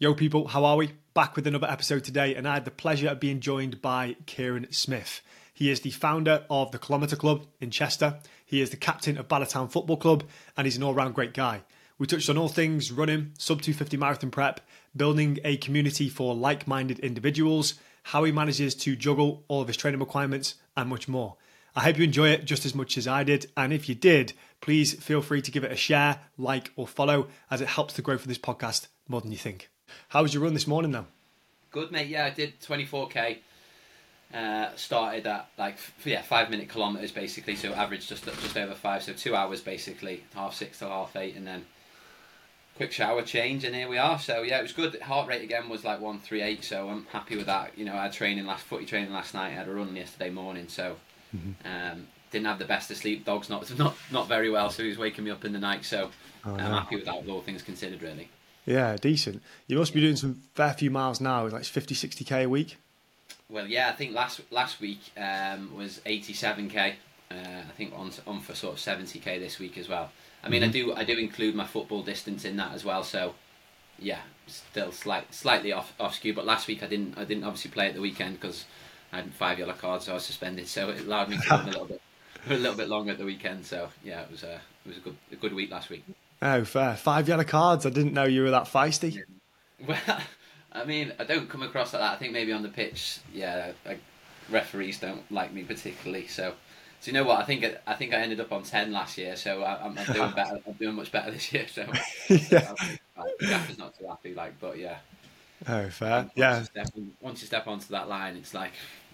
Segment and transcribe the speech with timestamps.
[0.00, 0.92] Yo, people, how are we?
[1.12, 4.70] Back with another episode today, and I had the pleasure of being joined by Kieran
[4.70, 5.22] Smith.
[5.52, 8.20] He is the founder of the Kilometre Club in Chester.
[8.46, 10.22] He is the captain of Bala Town Football Club,
[10.56, 11.62] and he's an all round great guy.
[11.98, 14.60] We touched on all things running, sub 250 marathon prep,
[14.94, 17.74] building a community for like minded individuals,
[18.04, 21.34] how he manages to juggle all of his training requirements, and much more.
[21.74, 24.32] I hope you enjoy it just as much as I did, and if you did,
[24.60, 28.02] please feel free to give it a share, like, or follow, as it helps the
[28.02, 29.68] growth of this podcast more than you think.
[30.08, 31.06] How was your run this morning, though?
[31.70, 32.08] Good, mate.
[32.08, 33.38] Yeah, I did 24k.
[34.32, 38.74] Uh, started at like f- yeah five minute kilometers basically, so average just just over
[38.74, 41.64] five, so two hours basically, half six till half eight, and then
[42.76, 44.18] quick shower change, and here we are.
[44.18, 45.00] So yeah, it was good.
[45.00, 47.78] Heart rate again was like one three eight, so I'm happy with that.
[47.78, 49.46] You know, I had training last footy training last night.
[49.46, 50.96] I had a run yesterday morning, so
[51.64, 53.24] um, didn't have the best of sleep.
[53.24, 55.86] Dog's not not not very well, so he was waking me up in the night.
[55.86, 56.10] So
[56.44, 56.64] Oh, I'm no.
[56.80, 58.28] happy with that, with all things considered, really.
[58.68, 59.42] Yeah, decent.
[59.66, 62.76] You must be doing some fair few miles now, like 50, 60k a week.
[63.48, 66.92] Well, yeah, I think last last week um, was 87k.
[67.30, 70.10] Uh, I think on on for sort of 70k this week as well.
[70.44, 73.02] I mean, I do I do include my football distance in that as well.
[73.04, 73.34] So,
[73.98, 76.34] yeah, still slight slightly off off skew.
[76.34, 78.66] But last week I didn't I didn't obviously play at the weekend because
[79.12, 80.68] I had five yellow cards, so I was suspended.
[80.68, 82.02] So it allowed me to run a little bit
[82.50, 83.64] a little bit longer at the weekend.
[83.64, 86.04] So yeah, it was a it was a good a good week last week.
[86.40, 86.94] Oh, fair.
[86.96, 87.84] Five yellow cards.
[87.86, 89.22] I didn't know you were that feisty.
[89.86, 89.96] Well,
[90.72, 92.12] I mean, I don't come across like that.
[92.12, 94.00] I think maybe on the pitch, yeah, like,
[94.50, 96.26] referees don't like me particularly.
[96.26, 96.54] So,
[97.00, 97.38] so you know what?
[97.40, 99.36] I think I think I ended up on ten last year.
[99.36, 100.58] So I, I'm, I'm doing better.
[100.66, 101.68] I'm doing much better this year.
[101.68, 101.86] So
[102.28, 102.74] yeah.
[103.40, 104.34] Gaff is not too happy.
[104.34, 104.96] Like, but yeah,
[105.68, 106.22] Oh, fair.
[106.22, 106.86] once Yeah, You step,
[107.20, 108.72] once you step onto that line, it's like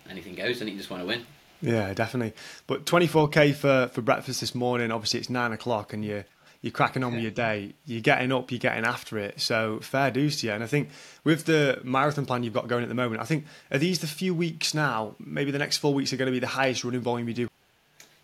[0.09, 1.27] anything goes, and you just want to win.
[1.61, 2.33] yeah, definitely.
[2.67, 4.91] But 24k for for breakfast this morning.
[4.91, 6.25] Obviously, it's nine o'clock, and you're
[6.65, 7.75] you're cracking on with your day.
[7.85, 9.39] You're getting up, you're getting after it.
[9.39, 10.55] So fair dues to you.
[10.55, 10.89] And I think
[11.23, 14.07] with the marathon plan you've got going at the moment, I think are these the
[14.07, 15.15] few weeks now?
[15.19, 17.49] Maybe the next four weeks are going to be the highest running volume you do.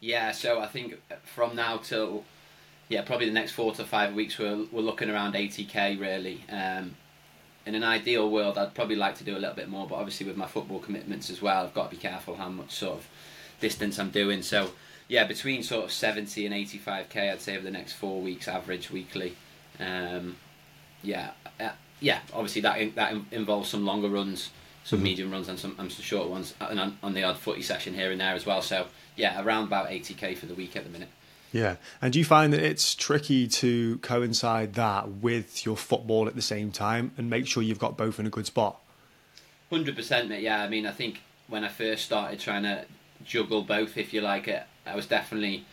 [0.01, 2.25] Yeah, so I think from now till
[2.89, 6.43] yeah, probably the next four to five weeks, we're we're looking around 80k really.
[6.49, 6.97] Um,
[7.67, 10.27] in an ideal world, I'd probably like to do a little bit more, but obviously
[10.27, 13.07] with my football commitments as well, I've got to be careful how much sort of
[13.61, 14.41] distance I'm doing.
[14.41, 14.71] So
[15.11, 18.91] yeah, between sort of 70 and 85k, I'd say over the next four weeks, average
[18.93, 19.35] weekly.
[19.81, 20.37] Um,
[21.03, 22.21] yeah, uh, yeah.
[22.33, 24.51] Obviously that in, that in- involves some longer runs,
[24.85, 25.03] some Mhm.
[25.03, 27.93] medium runs, and some and some short ones, and on, on the odd footy session
[27.95, 28.63] here and there as well.
[28.63, 31.09] So yeah, around about 80k for the week at the minute.
[31.53, 31.77] Yeah.
[32.01, 36.43] And do you find that it's tricky to coincide that with your football at the
[36.43, 38.81] same time and make sure you've got both in a good spot?
[39.71, 40.43] Hundred percent, mate.
[40.43, 42.85] Yeah, I mean, I think when I first started trying to
[43.25, 45.65] juggle both, if you like it, I was definitely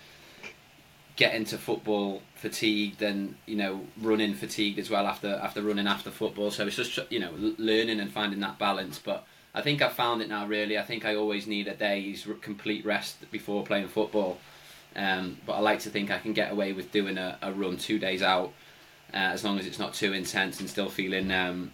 [1.15, 6.11] getting to football fatigued and you know running fatigued as well after after running after
[6.11, 6.51] football.
[6.51, 8.99] So it's just you know learning and finding that balance.
[8.99, 10.45] But I think I've found it now.
[10.47, 14.37] Really, I think I always need a day's complete rest before playing football.
[14.95, 17.77] Um, but I like to think I can get away with doing a, a run
[17.77, 18.53] two days out,
[19.13, 21.71] uh, as long as it's not too intense and still feeling um,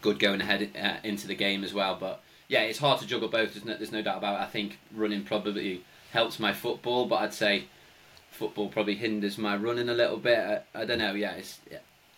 [0.00, 1.96] good going ahead uh, into the game as well.
[1.98, 3.54] But yeah, it's hard to juggle both.
[3.54, 4.44] There's no, there's no doubt about it.
[4.44, 5.82] I think running probably
[6.16, 7.64] helps my football, but I'd say
[8.30, 10.38] football probably hinders my running a little bit.
[10.38, 11.14] I, I don't know.
[11.14, 11.60] Yeah, it's.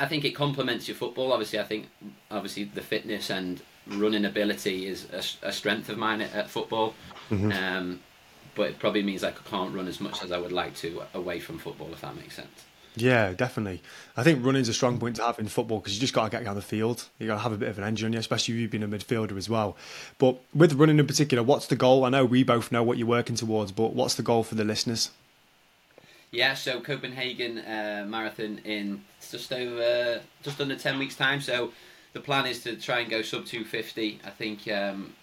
[0.01, 1.33] I think it complements your football.
[1.33, 1.89] Obviously, I think
[2.31, 5.07] obviously the fitness and running ability is
[5.43, 6.95] a strength of mine at, at football.
[7.53, 8.01] Um,
[8.55, 11.41] but it probably means I can't run as much as I would like to away
[11.41, 12.65] from football, if that makes sense.
[13.01, 13.83] Yeah, definitely.
[14.17, 16.31] I think running's a strong point to have in football because you just got to
[16.31, 17.07] get down the field.
[17.19, 19.49] You got to have a bit of an engine especially you being a midfielder as
[19.49, 19.77] well.
[20.19, 22.05] But with running in particular, what's the goal?
[22.05, 24.65] I know we both know what you're working towards, but what's the goal for the
[24.65, 25.11] listeners?
[26.31, 31.41] Yeah, so Copenhagen uh, marathon in just over, just under ten weeks' time.
[31.41, 31.73] So
[32.13, 34.21] the plan is to try and go sub two fifty.
[34.25, 35.15] I think um,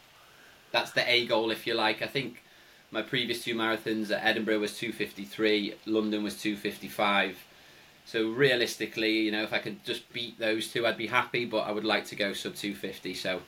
[0.72, 2.02] that's the A goal, if you like.
[2.02, 2.42] I think
[2.92, 7.38] my previous two marathons at Edinburgh was two fifty three, London was two fifty five.
[8.06, 11.46] So realistically, you know, if I could just beat those two, I'd be happy.
[11.46, 13.14] But I would like to go sub two fifty.
[13.14, 13.42] So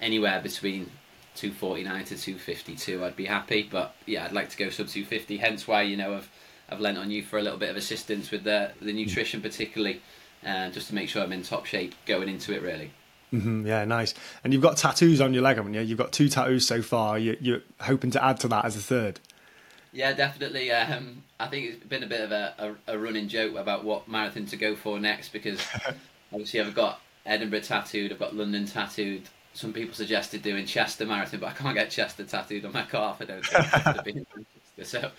[0.00, 0.90] anywhere between
[1.36, 5.66] 249 to 252 I'd be happy but yeah I'd like to go sub 250 hence
[5.66, 6.30] why you know I've
[6.68, 10.02] I've lent on you for a little bit of assistance with the the nutrition particularly
[10.44, 12.90] uh, just to make sure I'm in top shape going into it really
[13.30, 14.12] hmm yeah, nice.
[14.42, 15.80] And you've got tattoos on your leg, haven't you?
[15.82, 17.18] You've got two tattoos so far.
[17.18, 19.20] You, you're hoping to add to that as a third.
[19.92, 23.56] Yeah definitely um, I think it's been a bit of a, a, a running joke
[23.56, 25.60] about what marathon to go for next because
[26.32, 31.40] obviously I've got Edinburgh tattooed I've got London tattooed some people suggested doing Chester Marathon,
[31.40, 33.18] but I can't get Chester tattooed on my calf.
[33.20, 34.84] I don't think after being in Manchester.
[34.84, 35.10] So,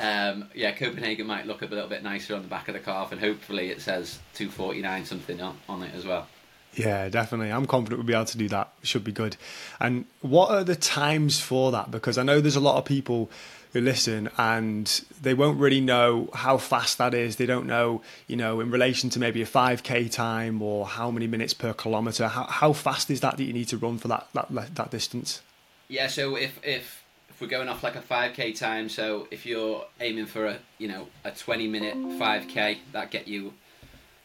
[0.00, 3.12] um, yeah, Copenhagen might look a little bit nicer on the back of the calf,
[3.12, 6.26] and hopefully it says 249 something on, on it as well.
[6.74, 7.50] Yeah, definitely.
[7.50, 8.72] I'm confident we'll be able to do that.
[8.82, 9.36] Should be good.
[9.80, 11.90] And what are the times for that?
[11.90, 13.30] Because I know there's a lot of people
[13.72, 17.36] who listen and they won't really know how fast that is.
[17.36, 21.26] They don't know, you know, in relation to maybe a 5k time or how many
[21.26, 22.28] minutes per kilometer.
[22.28, 25.42] How, how fast is that that you need to run for that that that distance?
[25.88, 29.84] Yeah, so if if if we're going off like a 5k time, so if you're
[30.00, 33.54] aiming for a you know a 20 minute 5k, that get you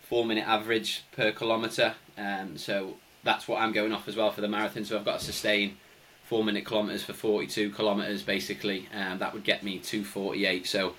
[0.01, 1.95] four minute average per kilometer.
[2.18, 4.86] Um, so that's what I'm going off as well for the marathon.
[4.86, 5.78] So I've got to sustain
[6.24, 8.88] four minute kilometers for 42 kilometers basically.
[8.94, 10.66] Um, that would get me 248.
[10.68, 10.94] So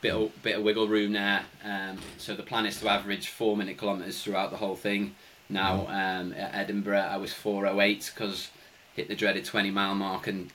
[0.00, 1.42] bit of, bit of wiggle room there.
[1.64, 5.14] Um, so the plan is to average four minute kilometers throughout the whole thing.
[5.48, 8.50] Now um, at Edinburgh I was 408 because
[8.94, 10.50] hit the dreaded 20 mile mark and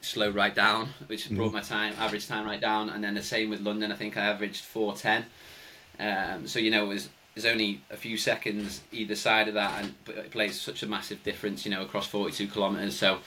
[0.00, 2.90] slowed right down, which brought my time average time right down.
[2.90, 3.92] And then the same with London.
[3.92, 5.24] I think I averaged 410.
[6.00, 9.82] Um, so you know it was there's only a few seconds either side of that,
[9.82, 11.64] and it plays such a massive difference.
[11.64, 12.96] You know across 42 kilometers.
[12.96, 13.18] So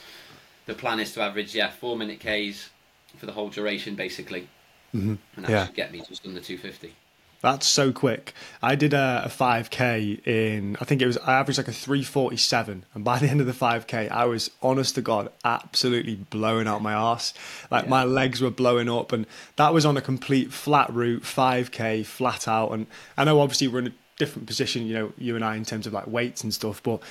[0.71, 2.69] the plan is to average yeah four minute Ks
[3.17, 4.47] for the whole duration basically,
[4.95, 5.15] mm-hmm.
[5.35, 5.65] and that yeah.
[5.65, 6.95] should get me just under 250.
[7.41, 8.33] That's so quick.
[8.61, 12.85] I did a, a 5k in, I think it was, I averaged like a 347.
[12.93, 16.83] And by the end of the 5k, I was honest to God, absolutely blowing out
[16.83, 17.33] my ass.
[17.71, 17.89] Like yeah.
[17.89, 19.11] my legs were blowing up.
[19.11, 19.25] And
[19.55, 22.73] that was on a complete flat route, 5k, flat out.
[22.73, 22.85] And
[23.17, 25.87] I know obviously we're in a different position, you know, you and I in terms
[25.87, 27.01] of like weights and stuff, but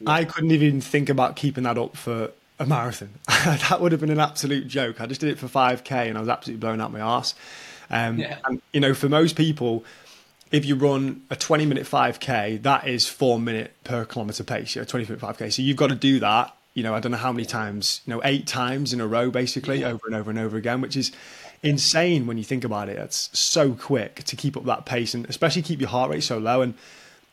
[0.00, 0.10] yeah.
[0.10, 3.10] I couldn't even think about keeping that up for a marathon.
[3.26, 5.00] that would have been an absolute joke.
[5.00, 7.34] I just did it for 5k and I was absolutely blowing out my ass.
[7.90, 8.38] Um, yeah.
[8.44, 9.84] And you know, for most people,
[10.50, 14.74] if you run a 20 minute 5k, that is four minute per kilometer pace.
[14.74, 15.52] You know, 20 minute 5k.
[15.52, 16.54] So you've got to do that.
[16.74, 18.02] You know, I don't know how many times.
[18.06, 19.88] You know, eight times in a row, basically, yeah.
[19.88, 21.12] over and over and over again, which is
[21.62, 22.98] insane when you think about it.
[22.98, 26.38] It's so quick to keep up that pace, and especially keep your heart rate so
[26.38, 26.62] low.
[26.62, 26.74] And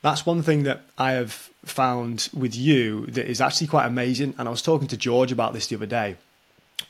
[0.06, 1.32] that's one thing that I have
[1.66, 4.36] found with you that is actually quite amazing.
[4.38, 6.18] And I was talking to George about this the other day.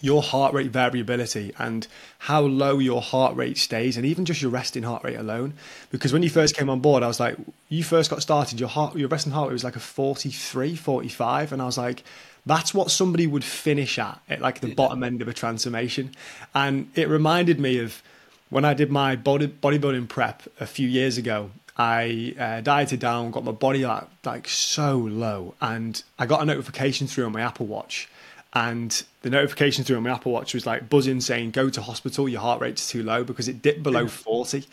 [0.02, 1.88] Your heart rate variability and
[2.20, 5.54] how low your heart rate stays and even just your resting heart rate alone.
[5.92, 7.38] Because when you first came on board i was like
[7.70, 11.54] you first got started your heart your resting heart rate was like a 43 45
[11.54, 12.04] and i was like
[12.46, 16.12] that's what somebody would finish at at like the bottom end of a transformation.
[16.54, 18.04] And it reminded me of
[18.50, 23.32] when i did my body bodybuilding prep a few years ago I uh, dieted down,
[23.32, 27.42] got my body like, like so low, and I got a notification through on my
[27.42, 28.10] Apple Watch
[28.56, 32.30] and the notification through on my Apple Watch was like buzzing saying go to hospital,
[32.30, 34.66] your heart rate's too low because it dipped below 40.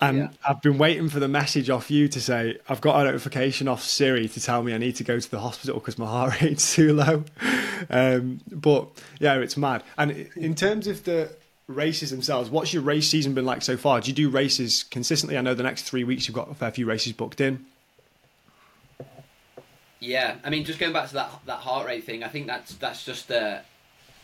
[0.00, 0.28] And yeah.
[0.46, 3.82] I've been waiting for the message off you to say I've got a notification off
[3.82, 6.74] Siri to tell me I need to go to the hospital because my heart rate's
[6.74, 7.24] too low.
[7.90, 8.88] Um, but
[9.20, 9.82] yeah, it's mad.
[9.98, 11.30] And in terms of the
[11.68, 14.00] races themselves, what's your race season been like so far?
[14.00, 15.36] Do you do races consistently?
[15.36, 17.66] I know the next three weeks you've got a fair few races booked in.
[19.98, 22.74] Yeah, I mean, just going back to that that heart rate thing, I think that's
[22.74, 23.60] that's just uh,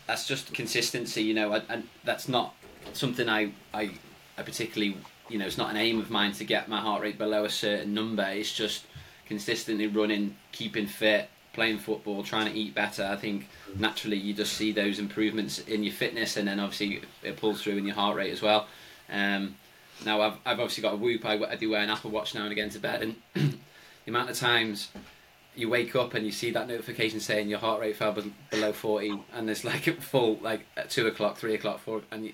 [0.07, 2.55] that's just consistency, you know, and that's not
[2.93, 3.91] something I, I
[4.37, 4.97] I particularly,
[5.29, 7.51] you know, it's not an aim of mine to get my heart rate below a
[7.51, 8.23] certain number.
[8.23, 8.85] It's just
[9.27, 13.05] consistently running, keeping fit, playing football, trying to eat better.
[13.05, 17.37] I think naturally you just see those improvements in your fitness, and then obviously it
[17.37, 18.67] pulls through in your heart rate as well.
[19.11, 19.57] Um,
[20.05, 21.25] now I've I've obviously got a Whoop.
[21.25, 24.31] I, I do wear an Apple Watch now and again to bed, and the amount
[24.31, 24.89] of times
[25.55, 28.17] you wake up and you see that notification saying your heart rate fell
[28.51, 32.33] below 40 and there's like full like at 2 o'clock 3 o'clock 4 and you,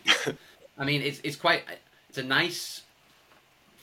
[0.79, 1.65] i mean it's, it's quite
[2.09, 2.83] it's a nice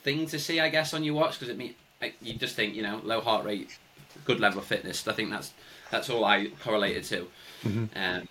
[0.03, 1.75] thing to see i guess on your watch because it mean
[2.21, 3.77] you just think you know low heart rate
[4.23, 5.53] good level of fitness i think that's
[5.91, 7.27] that's all i correlated to
[7.63, 7.85] mm-hmm.
[7.95, 8.27] um,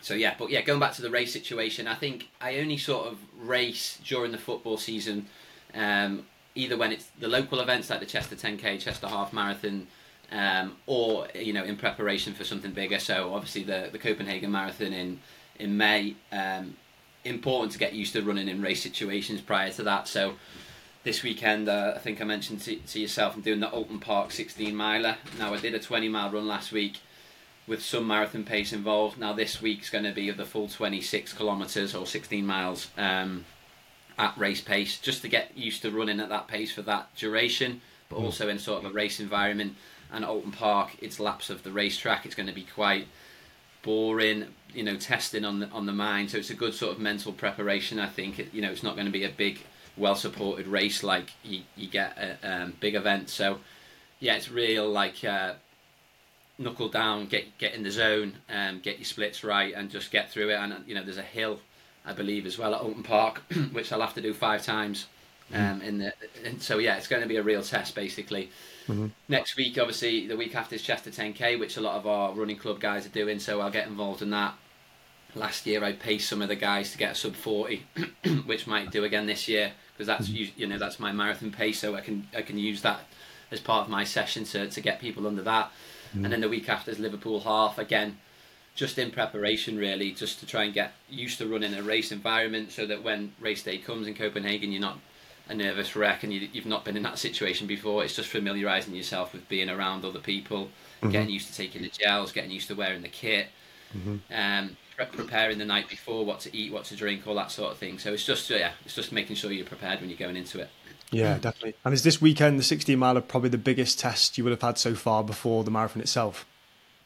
[0.00, 3.06] so yeah but yeah going back to the race situation i think i only sort
[3.06, 5.26] of race during the football season
[5.74, 9.86] um, either when it's the local events like the chester 10k chester half marathon
[10.32, 12.98] um, or you know in preparation for something bigger.
[12.98, 15.20] So obviously the the Copenhagen Marathon in
[15.58, 16.16] in May.
[16.32, 16.76] Um,
[17.22, 20.08] important to get used to running in race situations prior to that.
[20.08, 20.34] So
[21.02, 24.32] this weekend, uh, I think I mentioned to, to yourself, I'm doing the Oulton Park
[24.32, 25.16] 16 miler.
[25.38, 27.00] Now I did a 20 mile run last week
[27.66, 29.18] with some marathon pace involved.
[29.18, 33.44] Now this week's going to be of the full 26 kilometers or 16 miles um,
[34.18, 37.80] at race pace, just to get used to running at that pace for that duration,
[38.08, 38.24] but hmm.
[38.24, 39.76] also in sort of a race environment
[40.12, 42.26] and Oulton Park, it's laps of the racetrack.
[42.26, 43.06] It's going to be quite
[43.82, 46.30] boring, you know, testing on the on the mind.
[46.30, 47.98] So it's a good sort of mental preparation.
[47.98, 49.60] I think it, you know it's not going to be a big,
[50.00, 53.32] well supported race like you, you get at um, big events.
[53.32, 53.60] So
[54.18, 55.54] yeah, it's real like uh,
[56.58, 60.30] knuckle down, get get in the zone, um, get your splits right, and just get
[60.30, 60.54] through it.
[60.54, 61.60] And you know, there's a hill,
[62.04, 63.42] I believe, as well at Oulton Park,
[63.72, 65.06] which I'll have to do five times.
[65.50, 65.56] Hmm.
[65.56, 66.12] Um, in the
[66.44, 68.50] and so yeah, it's going to be a real test basically.
[68.86, 69.06] Mm-hmm.
[69.28, 72.56] Next week, obviously, the week after is Chester 10K, which a lot of our running
[72.56, 74.54] club guys are doing, so I'll get involved in that.
[75.36, 77.84] Last year, I paced some of the guys to get a sub 40,
[78.46, 80.58] which might do again this year because that's mm-hmm.
[80.58, 83.00] you know that's my marathon pace, so I can I can use that
[83.50, 85.66] as part of my session to, to get people under that.
[85.66, 86.24] Mm-hmm.
[86.24, 88.16] And then the week after is Liverpool half again
[88.74, 92.72] just in preparation really just to try and get used to running a race environment
[92.72, 94.98] so that when race day comes in Copenhagen you're not
[95.48, 98.94] a nervous wreck and you, have not been in that situation before it's just familiarizing
[98.94, 100.66] yourself with being around other people
[101.02, 101.10] mm-hmm.
[101.10, 103.48] getting used to taking the gels getting used to wearing the kit
[103.92, 104.16] mm-hmm.
[104.32, 104.76] um,
[105.06, 107.98] preparing the night before what to eat what to drink all that sort of thing
[107.98, 110.68] so it's just yeah it's just making sure you're prepared when you're going into it
[111.10, 111.74] yeah, definitely.
[111.84, 114.78] And is this weekend the 16 mile probably the biggest test you would have had
[114.78, 116.46] so far before the marathon itself?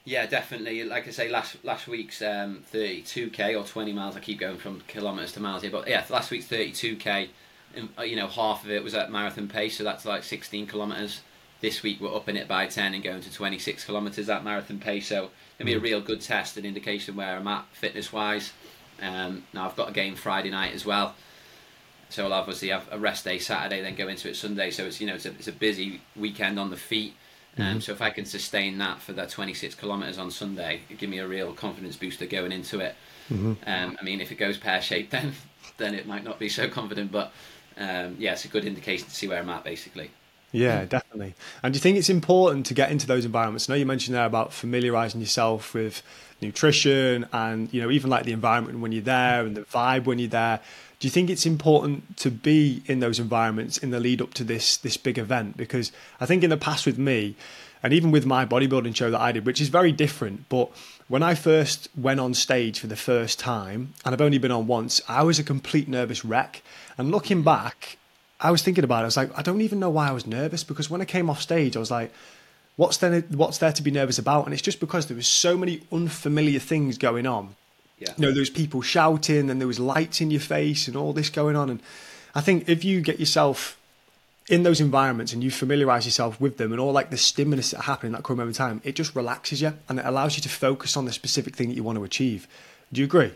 [0.05, 0.85] Yeah, definitely.
[0.85, 4.17] Like I say, last last week's um, 32k or 20 miles.
[4.17, 7.29] I keep going from kilometres to miles here, but yeah, last week's 32k.
[7.99, 11.23] Uh, you know, half of it was at marathon pace, so that's like 16 kilometres.
[11.63, 15.09] This week we're upping it by 10 and going to 26 kilometres at marathon pace.
[15.09, 15.83] So it'll be a mm.
[15.83, 18.53] real good test, an indication where I'm at fitness wise.
[19.01, 21.15] Um, now I've got a game Friday night as well,
[22.09, 24.71] so I'll obviously have a rest day Saturday, then go into it Sunday.
[24.71, 27.15] So it's you know it's a, it's a busy weekend on the feet.
[27.57, 27.79] Um, mm-hmm.
[27.81, 31.19] So if I can sustain that for that 26 kilometres on Sunday, it give me
[31.19, 32.97] a real confidence booster going into it.
[33.33, 33.53] Mm-hmm.
[33.67, 35.33] Um, I mean, if it goes pear shaped, then
[35.77, 37.13] then it might not be so confident.
[37.13, 37.33] But
[37.77, 40.11] um, yeah, it's a good indication to see where I'm at, basically.
[40.55, 41.35] Yeah, definitely.
[41.65, 43.69] And do you think it's important to get into those environments?
[43.69, 46.01] I know you mentioned there about familiarising yourself with
[46.41, 50.21] nutrition and you know even like the environment when you're there and the vibe when
[50.21, 50.61] you're there.
[51.01, 54.45] Do you think it's important to be in those environments in the lead up to
[54.45, 55.57] this this big event?
[55.57, 57.35] Because I think in the past with me,
[57.83, 60.71] and even with my bodybuilding show that I did, which is very different, but
[61.09, 64.69] when I first went on stage for the first time, and I've only been on
[64.69, 66.63] once, I was a complete nervous wreck.
[66.97, 67.99] And looking back,
[68.41, 69.03] I was thinking about it.
[69.03, 71.31] I was like, I don't even know why I was nervous because when I came
[71.31, 72.13] off stage, I was like,
[72.77, 73.21] what's there?
[73.21, 74.45] What's there to be nervous about?
[74.45, 77.55] And it's just because there was so many unfamiliar things going on
[77.99, 78.13] yeah.
[78.17, 81.13] You know, there was people shouting and there was lights in your face and all
[81.13, 81.71] this going on.
[81.71, 81.83] And
[82.35, 83.79] I think if you get yourself
[84.49, 87.83] in those environments and you familiarize yourself with them and all like the stimulus that
[87.83, 90.49] happen in that moment in time, it just relaxes you and it allows you to
[90.49, 92.47] focus on the specific thing that you want to achieve.
[92.93, 93.33] Do you agree?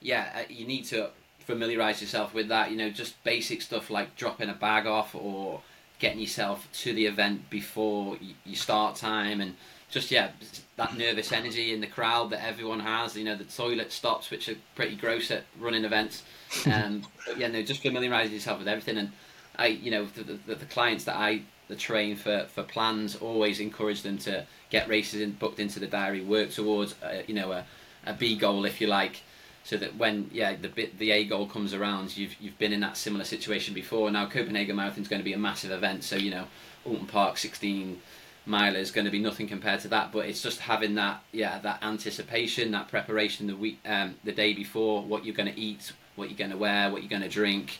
[0.00, 1.10] Yeah, uh, you need to
[1.44, 2.70] familiarize yourself with that.
[2.70, 5.62] You know, just basic stuff like dropping a bag off or
[5.98, 9.54] getting yourself to the event before you start time and
[9.90, 10.30] just yeah,
[10.76, 13.16] that nervous energy in the crowd that everyone has.
[13.16, 16.22] You know, the toilet stops, which are pretty gross at running events.
[16.66, 18.98] Um, but yeah, no, just familiarise yourself with everything.
[18.98, 19.12] And
[19.54, 23.60] I, you know, the, the, the clients that I the train for, for plans always
[23.60, 27.52] encourage them to get races in, booked into the diary, work towards uh, you know
[27.52, 27.64] a,
[28.04, 29.22] a B goal if you like,
[29.64, 32.80] so that when yeah the bit the A goal comes around, you've you've been in
[32.80, 34.10] that similar situation before.
[34.10, 36.46] Now Copenhagen Marathon is going to be a massive event, so you know
[36.86, 38.00] Oulton Park 16
[38.46, 40.12] mile is going to be nothing compared to that.
[40.12, 44.52] But it's just having that, yeah, that anticipation, that preparation the week, um, the day
[44.52, 47.28] before, what you're going to eat, what you're going to wear, what you're going to
[47.28, 47.78] drink.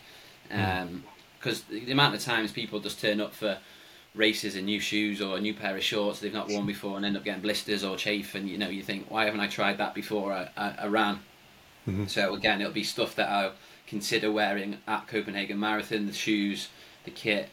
[0.48, 1.74] Because hmm.
[1.74, 3.58] um, the amount of times people just turn up for
[4.14, 7.06] races in new shoes or a new pair of shorts they've not worn before and
[7.06, 9.78] end up getting blisters or chafe, and you know you think, why haven't I tried
[9.78, 11.20] that before I, I, I ran?
[11.90, 12.06] Mm-hmm.
[12.06, 13.52] So again, it'll be stuff that I'll
[13.86, 16.68] consider wearing at Copenhagen Marathon: the shoes,
[17.04, 17.50] the kit,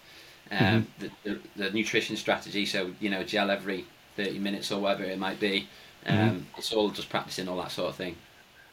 [0.52, 0.82] um, mm-hmm.
[1.00, 2.66] the, the, the, nutrition strategy.
[2.66, 5.68] So you know, gel every thirty minutes or whatever it might be.
[6.06, 6.40] Um, mm-hmm.
[6.58, 8.16] It's all just practicing all that sort of thing.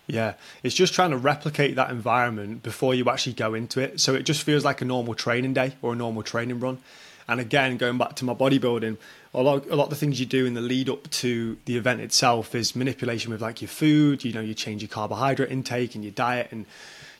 [0.06, 4.00] Yeah, it's just trying to replicate that environment before you actually go into it.
[4.00, 6.78] So it just feels like a normal training day or a normal training run.
[7.26, 8.98] And again, going back to my bodybuilding,
[9.32, 11.76] a lot, a lot of the things you do in the lead up to the
[11.76, 14.24] event itself is manipulation with like your food.
[14.24, 16.66] You know, you change your carbohydrate intake and your diet, and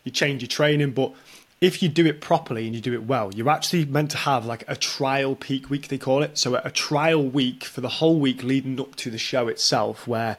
[0.04, 0.92] you change your training.
[0.92, 1.12] But
[1.60, 4.44] if you do it properly and you do it well, you're actually meant to have
[4.44, 6.36] like a trial peak week, they call it.
[6.36, 10.36] So a trial week for the whole week leading up to the show itself, where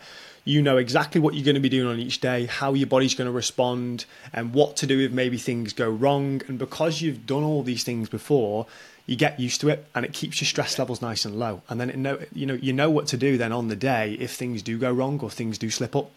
[0.48, 3.16] you know exactly what you're going to be doing on each day, how your body's
[3.16, 6.42] going to respond, and what to do if maybe things go wrong.
[6.48, 8.68] And because you've done all these things before,
[9.06, 11.62] you get used to it, and it keeps your stress levels nice and low.
[11.70, 14.14] And then it know you know you know what to do then on the day
[14.20, 16.12] if things do go wrong or things do slip up.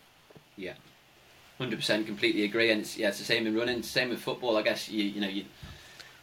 [0.57, 0.75] Yeah,
[1.59, 2.71] Hundred percent, completely agree.
[2.71, 3.83] And it's, yeah, it's the same in running.
[3.83, 4.57] Same with football.
[4.57, 5.45] I guess you you know you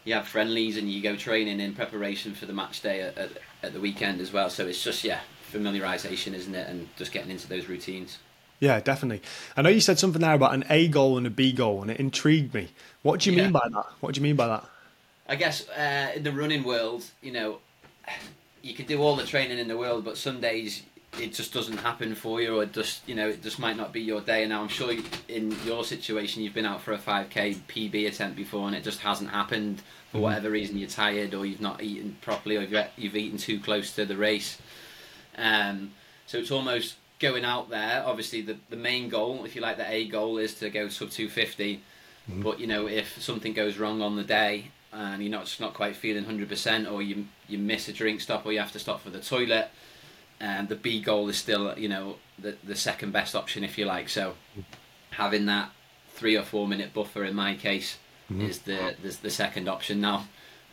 [0.05, 3.31] you have friendlies and you go training in preparation for the match day at, at,
[3.61, 4.49] at the weekend as well.
[4.49, 5.19] So it's just yeah,
[5.51, 6.69] familiarization, isn't it?
[6.69, 8.19] And just getting into those routines.
[8.61, 9.21] Yeah, definitely.
[9.57, 11.91] I know you said something there about an A goal and a B goal, and
[11.91, 12.69] it intrigued me.
[13.01, 13.43] What do you yeah.
[13.43, 13.85] mean by that?
[13.99, 14.63] What do you mean by that?
[15.27, 17.59] I guess uh, in the running world, you know,
[18.61, 20.83] you could do all the training in the world, but some days
[21.19, 23.93] it just doesn't happen for you, or it just you know it just might not
[23.93, 24.43] be your day.
[24.43, 24.93] And now I'm sure
[25.27, 28.99] in your situation, you've been out for a 5k PB attempt before, and it just
[28.99, 30.77] hasn't happened for whatever reason.
[30.77, 34.17] You're tired, or you've not eaten properly, or you've, you've eaten too close to the
[34.17, 34.57] race.
[35.37, 35.91] Um,
[36.27, 38.03] so it's almost going out there.
[38.05, 41.09] Obviously, the the main goal, if you like, the A goal is to go sub
[41.09, 41.81] 250.
[42.29, 42.41] Mm-hmm.
[42.41, 45.73] But you know, if something goes wrong on the day and you're not just not
[45.73, 49.01] quite feeling 100%, or you you miss a drink stop, or you have to stop
[49.01, 49.69] for the toilet
[50.39, 53.85] and the B goal is still you know the the second best option if you
[53.85, 54.09] like.
[54.09, 54.33] So
[55.11, 55.71] having that
[56.09, 57.97] three or four minute buffer in my case
[58.31, 58.41] mm-hmm.
[58.41, 60.27] is the, the the second option now.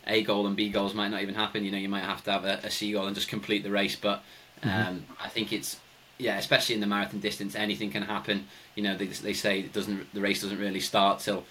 [0.05, 1.63] A goal and B goals might not even happen.
[1.63, 3.71] You know, you might have to have a, a C goal and just complete the
[3.71, 3.95] race.
[3.95, 4.21] But
[4.61, 4.69] mm-hmm.
[4.69, 5.13] um, mm-hmm.
[5.23, 5.79] I think it's
[6.17, 8.47] yeah, especially in the marathon distance, anything can happen.
[8.75, 11.45] You know, they they say it doesn't the race doesn't really start till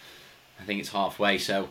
[0.61, 1.39] I think it's halfway.
[1.39, 1.71] So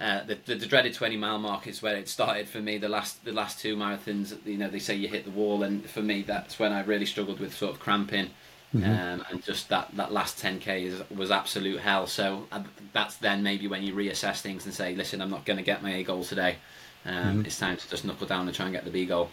[0.00, 2.78] uh, the, the, the dreaded 20 mile mark is where it started for me.
[2.78, 5.88] The last the last two marathons, you know, they say you hit the wall, and
[5.90, 8.30] for me, that's when I really struggled with sort of cramping,
[8.72, 8.84] mm-hmm.
[8.84, 12.06] um, and just that, that last 10k is, was absolute hell.
[12.06, 12.62] So uh,
[12.92, 15.82] that's then maybe when you reassess things and say, listen, I'm not going to get
[15.82, 16.56] my A goal today.
[17.04, 17.46] Um, mm-hmm.
[17.46, 19.30] It's time to just knuckle down and try and get the B goal.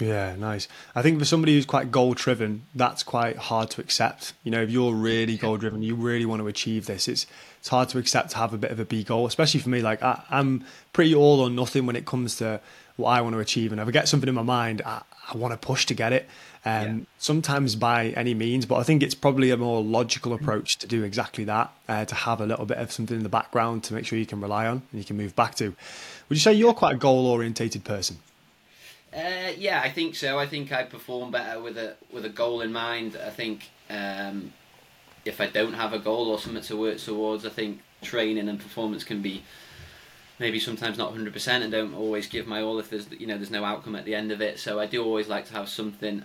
[0.00, 0.68] Yeah, nice.
[0.94, 4.32] I think for somebody who's quite goal driven, that's quite hard to accept.
[4.44, 7.08] You know, if you're really goal driven, you really want to achieve this.
[7.08, 7.26] It's
[7.58, 9.82] it's hard to accept to have a bit of a B goal, especially for me.
[9.82, 12.60] Like I, am pretty all or nothing when it comes to
[12.96, 15.36] what I want to achieve, and if I get something in my mind, I, I
[15.36, 16.28] want to push to get it.
[16.64, 17.04] Um, yeah.
[17.18, 21.04] Sometimes by any means, but I think it's probably a more logical approach to do
[21.04, 21.72] exactly that.
[21.88, 24.26] Uh, to have a little bit of something in the background to make sure you
[24.26, 25.74] can rely on and you can move back to.
[26.28, 28.18] Would you say you're quite a goal orientated person?
[29.14, 30.38] Uh, yeah, I think so.
[30.38, 33.16] I think I perform better with a with a goal in mind.
[33.24, 34.52] I think um,
[35.28, 38.58] if I don't have a goal or something to work towards, I think training and
[38.58, 39.44] performance can be
[40.38, 43.50] maybe sometimes not 100% and don't always give my all if there's you know there's
[43.50, 44.58] no outcome at the end of it.
[44.58, 46.24] So I do always like to have something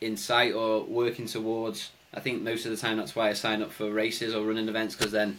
[0.00, 1.90] in sight or working towards.
[2.12, 4.68] I think most of the time that's why I sign up for races or running
[4.68, 5.38] events because then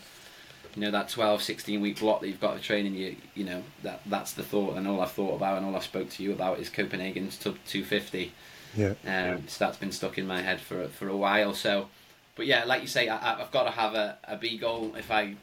[0.76, 3.64] you know that 12 16 week block that you've got of training you you know
[3.84, 6.34] that that's the thought and all I've thought about and all I've spoke to you
[6.34, 8.34] about is Copenhagen's 250
[8.76, 11.88] yeah um, so that's been stuck in my head for for a while so
[12.36, 15.12] but yeah like you say I, have got to have a, a B goal if
[15.12, 15.36] I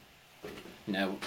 [0.86, 1.18] you know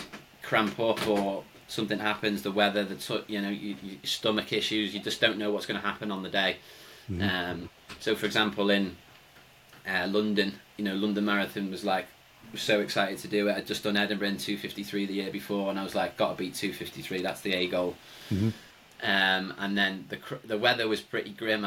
[0.42, 4.94] cramp up or something happens the weather the t- you know you, you, stomach issues
[4.94, 6.58] you just don't know what's going to happen on the day
[7.10, 7.22] mm-hmm.
[7.22, 8.96] um, so for example in
[9.88, 12.06] uh, London you know London Marathon was like
[12.52, 13.56] was so excited to do it.
[13.56, 16.36] I'd just done Edinburgh in 253 the year before, and I was like, got to
[16.36, 17.22] beat 253.
[17.22, 17.96] That's the A goal.
[18.30, 18.50] Mm-hmm.
[19.04, 21.64] Um, and then the the weather was pretty grim.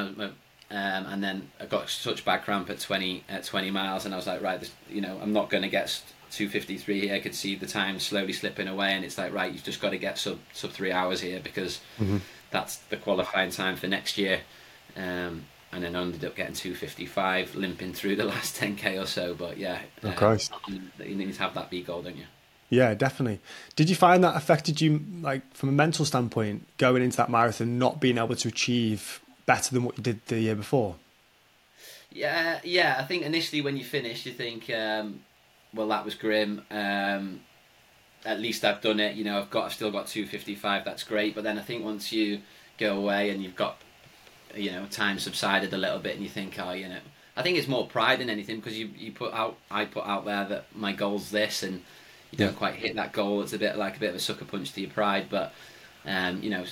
[0.70, 4.16] Um, and then I got such bad cramp at 20 at 20 miles, and I
[4.16, 7.14] was like, right, this, you know, I'm not going to get 253 here.
[7.14, 9.90] I could see the time slowly slipping away, and it's like, right, you've just got
[9.90, 12.18] to get sub sub three hours here because mm-hmm.
[12.50, 14.40] that's the qualifying time for next year.
[14.96, 19.34] Um, and then I ended up getting 255, limping through the last 10k or so.
[19.34, 20.52] But yeah, oh, Christ.
[20.68, 22.24] you need to have that B goal, don't you?
[22.70, 23.40] Yeah, definitely.
[23.76, 27.78] Did you find that affected you, like from a mental standpoint, going into that marathon,
[27.78, 30.94] not being able to achieve better than what you did the year before?
[32.12, 32.96] Yeah, yeah.
[32.98, 35.20] I think initially when you finish, you think, um,
[35.74, 36.62] well, that was grim.
[36.70, 37.40] Um,
[38.24, 39.16] at least I've done it.
[39.16, 40.84] You know, I've got, I've still got 255.
[40.84, 41.34] That's great.
[41.34, 42.42] But then I think once you
[42.78, 43.78] go away and you've got
[44.54, 47.00] you know time subsided a little bit and you think oh you know
[47.36, 50.24] I think it's more pride than anything because you you put out I put out
[50.24, 51.82] there that my goal's this and
[52.30, 54.44] you don't quite hit that goal it's a bit like a bit of a sucker
[54.44, 55.52] punch to your pride but
[56.06, 56.64] um, you know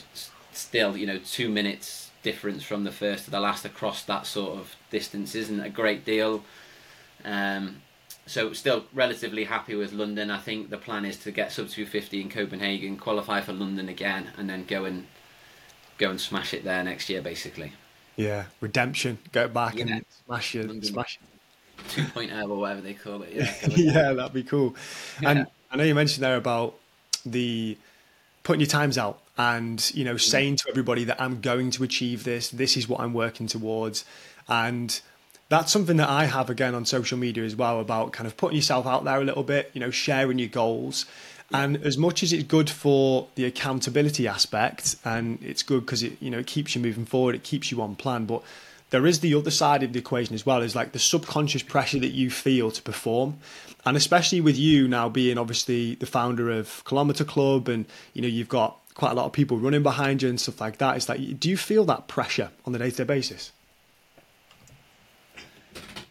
[0.52, 4.52] still you know two minutes difference from the first to the last across that sort
[4.58, 6.42] of distance isn't a great deal
[7.24, 7.82] um,
[8.26, 10.30] so still relatively happy with London.
[10.30, 14.30] I think the plan is to get sub 250 in Copenhagen, qualify for London again,
[14.36, 15.06] and then go and
[15.98, 17.72] go and smash it there next year, basically.
[18.16, 19.18] Yeah, redemption.
[19.32, 19.86] Go back yeah.
[19.86, 20.84] and smash it.
[20.84, 21.82] Smash it.
[21.90, 23.32] 2.0 or whatever they call it.
[23.76, 24.74] Yeah, yeah that'd be cool.
[25.20, 25.30] Yeah.
[25.30, 26.74] And I know you mentioned there about
[27.24, 27.76] the
[28.42, 30.20] putting your times out and you know mm.
[30.20, 32.48] saying to everybody that I'm going to achieve this.
[32.50, 34.04] This is what I'm working towards,
[34.48, 35.00] and
[35.48, 38.56] that's something that I have again on social media as well about kind of putting
[38.56, 39.70] yourself out there a little bit.
[39.74, 41.06] You know, sharing your goals
[41.52, 46.16] and as much as it's good for the accountability aspect, and it's good because it
[46.20, 48.42] you know it keeps you moving forward, it keeps you on plan, but
[48.90, 51.98] there is the other side of the equation as well is like the subconscious pressure
[51.98, 53.36] that you feel to perform
[53.84, 58.28] and especially with you now being obviously the founder of kilometer club and you know
[58.28, 61.08] you've got quite a lot of people running behind you and stuff like that it's
[61.08, 63.52] like do you feel that pressure on a day-to-day basis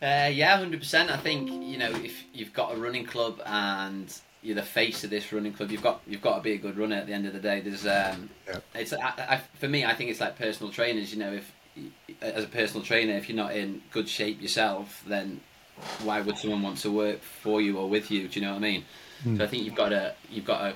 [0.02, 4.56] uh, yeah 100% i think you know if you've got a running club and you're
[4.56, 5.72] the face of this running club.
[5.72, 7.62] You've got you've got to be a good runner at the end of the day.
[7.62, 8.60] There's um, yeah.
[8.76, 9.84] it's I, I, for me.
[9.84, 11.12] I think it's like personal trainers.
[11.12, 11.52] You know, if
[12.22, 15.42] as a personal trainer, if you're not in good shape yourself, then
[16.04, 18.28] why would someone want to work for you or with you?
[18.28, 18.86] Do you know what I mean?
[19.24, 19.38] Mm.
[19.38, 20.74] So I think you've got to you've got to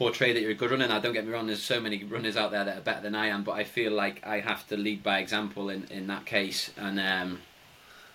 [0.00, 0.88] portray that you're a good runner.
[0.88, 1.46] Now, don't get me wrong.
[1.46, 3.92] There's so many runners out there that are better than I am, but I feel
[3.92, 6.70] like I have to lead by example in, in that case.
[6.78, 7.40] And um,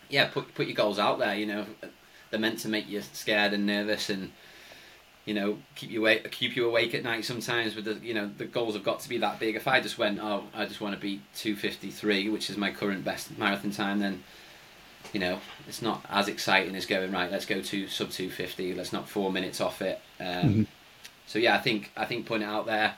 [0.10, 1.36] yeah, put put your goals out there.
[1.36, 1.66] You know,
[2.32, 4.32] they're meant to make you scared and nervous and
[5.26, 8.30] you know keep you awake keep you awake at night sometimes with the you know
[8.38, 10.80] the goals have got to be that big if i just went oh i just
[10.82, 14.24] want to beat 253 which is my current best marathon time then
[15.14, 18.94] you know it's not as exciting as going right let's go to sub 250 let's
[18.94, 20.64] knock four minutes off it um, mm-hmm.
[21.28, 22.96] So yeah i think i think putting it out there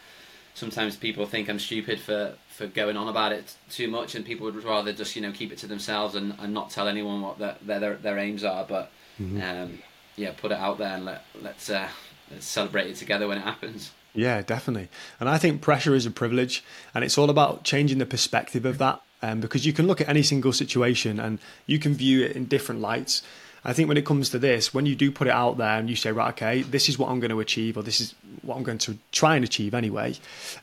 [0.54, 4.46] sometimes people think i'm stupid for for going on about it too much and people
[4.46, 7.38] would rather just you know keep it to themselves and, and not tell anyone what
[7.38, 9.42] their their, their aims are but mm-hmm.
[9.42, 9.80] um,
[10.16, 11.88] yeah put it out there and let let's uh,
[12.32, 13.92] let's celebrate it together when it happens.
[14.14, 14.90] Yeah, definitely.
[15.20, 16.64] And I think pressure is a privilege,
[16.94, 19.02] and it's all about changing the perspective of that.
[19.20, 22.46] Um, because you can look at any single situation and you can view it in
[22.46, 23.24] different lights.
[23.66, 25.90] I think when it comes to this, when you do put it out there and
[25.90, 28.56] you say, right, okay, this is what I'm going to achieve, or this is what
[28.56, 30.16] I'm going to try and achieve anyway,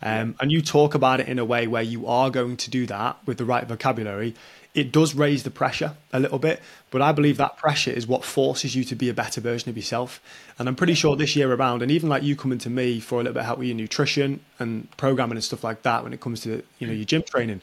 [0.02, 2.86] um, and you talk about it in a way where you are going to do
[2.86, 4.34] that with the right vocabulary,
[4.74, 8.24] it does raise the pressure a little bit, but I believe that pressure is what
[8.24, 10.20] forces you to be a better version of yourself.
[10.58, 13.16] And I'm pretty sure this year around, and even like you coming to me for
[13.16, 16.12] a little bit of help with your nutrition and programming and stuff like that, when
[16.12, 17.60] it comes to you know your gym training,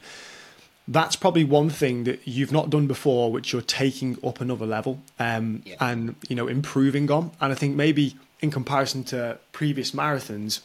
[0.92, 5.00] that's probably one thing that you've not done before, which you're taking up another level
[5.18, 5.76] um, yeah.
[5.80, 7.30] and you know improving on.
[7.40, 10.60] And I think maybe in comparison to previous marathons,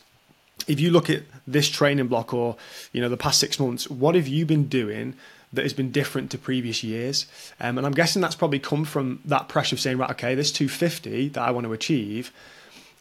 [0.67, 2.55] if you look at this training block or
[2.91, 5.15] you know the past six months, what have you been doing?
[5.53, 7.25] that has been different to previous years.
[7.61, 10.51] Um, and I'm guessing that's probably come from that pressure of saying, right, okay, this
[10.51, 12.33] 250 that I want to achieve,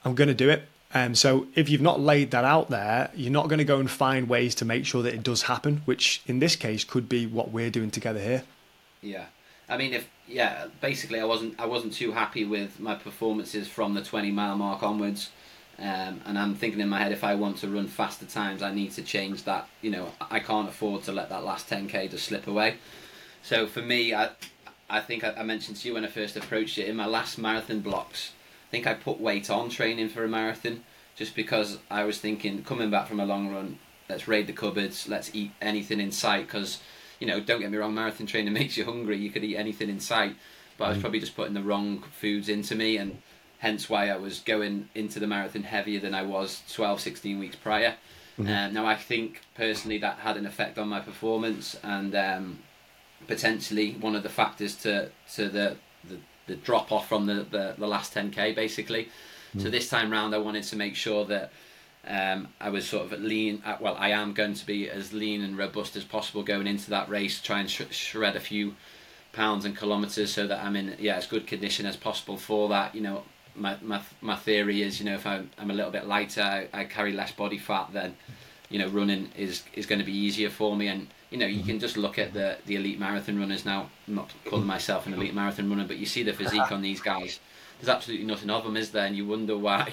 [0.05, 0.63] I'm going to do it.
[0.97, 3.91] Um, so if you've not laid that out there, you're not going to go and
[3.91, 7.27] find ways to make sure that it does happen, which in this case could be
[7.27, 8.45] what we're doing together here.
[9.03, 9.27] Yeah.
[9.69, 13.93] I mean, if yeah, basically, I wasn't I wasn't too happy with my performances from
[13.93, 15.29] the 20 mile mark onwards.
[15.79, 18.73] Um, and I'm thinking in my head, if I want to run faster times, I
[18.73, 19.69] need to change that.
[19.83, 22.77] You know, I can't afford to let that last 10k just slip away.
[23.43, 24.31] So for me, I,
[24.89, 27.37] I think I, I mentioned to you when I first approached it in my last
[27.37, 28.33] marathon blocks.
[28.69, 30.83] I think I put weight on training for a marathon,
[31.15, 35.09] just because I was thinking coming back from a long run, let's raid the cupboards,
[35.09, 36.47] let's eat anything in sight.
[36.47, 36.81] Because
[37.21, 39.17] you know, don't get me wrong, marathon training makes you hungry.
[39.17, 40.37] You could eat anything in sight,
[40.79, 40.87] but.
[40.87, 41.03] I was mm.
[41.03, 43.23] probably just putting the wrong foods into me and
[43.59, 47.57] hence why I was going into the marathon heavier than I was 12, 16 weeks
[47.57, 47.95] prior.
[48.39, 48.53] Mm-hmm.
[48.53, 52.59] Um, now, I think personally that had an effect on my performance and um,
[53.27, 57.75] potentially one of the factors to, to the, the, the drop off from the, the,
[57.79, 59.05] the, last 10k basically.
[59.05, 59.61] Mm-hmm.
[59.61, 61.53] So, this time round, I wanted to make sure that
[62.07, 63.63] um, I was sort of lean.
[63.65, 66.91] Uh, well, I am going to be as lean and robust as possible going into
[66.91, 67.41] that race.
[67.41, 68.75] Try and sh- shred a few
[69.33, 72.95] pounds and kilometers so that I'm in yeah as good condition as possible for that.
[72.95, 73.23] You know,
[73.57, 76.69] my, my, my theory is, you know, if I'm, I'm a little bit lighter, I,
[76.73, 78.17] I carry less body fat, then,
[78.69, 80.89] you know, running is, is going to be easier for me.
[80.89, 83.91] And, you know, you can just look at the, the elite marathon runners now.
[84.07, 87.01] I'm not calling myself an elite marathon runner, but you see the physique on these
[87.01, 87.41] guys.
[87.79, 89.07] There's absolutely nothing of them, is there?
[89.07, 89.93] And you wonder why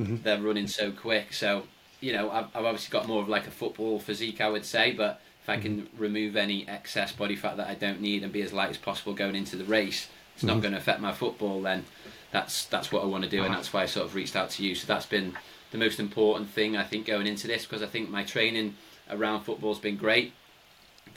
[0.00, 0.16] mm-hmm.
[0.22, 1.32] they're running so quick.
[1.32, 1.64] So,
[2.00, 4.92] you know, I've, I've obviously got more of like a football physique, I would say,
[4.92, 6.02] but if I can mm-hmm.
[6.02, 9.14] remove any excess body fat that I don't need and be as light as possible
[9.14, 10.62] going into the race, it's not mm-hmm.
[10.62, 11.84] going to affect my football then
[12.30, 14.50] that's that's what I want to do, and that's why I sort of reached out
[14.50, 14.74] to you.
[14.74, 15.34] So that's been
[15.70, 18.76] the most important thing I think going into this because I think my training
[19.10, 20.32] around football's been great.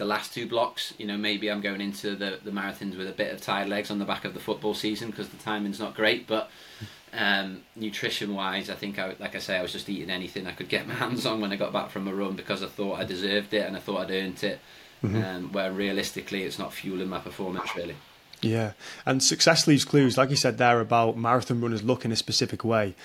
[0.01, 3.11] The last two blocks, you know, maybe I'm going into the, the marathons with a
[3.11, 5.93] bit of tired legs on the back of the football season because the timing's not
[5.93, 6.25] great.
[6.25, 6.49] But
[7.13, 10.53] um, nutrition wise, I think, I, like I say, I was just eating anything I
[10.53, 12.99] could get my hands on when I got back from a run because I thought
[12.99, 14.59] I deserved it and I thought I'd earned it.
[15.03, 15.23] Mm-hmm.
[15.23, 17.95] Um, where realistically, it's not fueling my performance really.
[18.41, 18.71] Yeah,
[19.05, 22.63] and success leaves clues, like you said there about marathon runners look in a specific
[22.63, 22.95] way.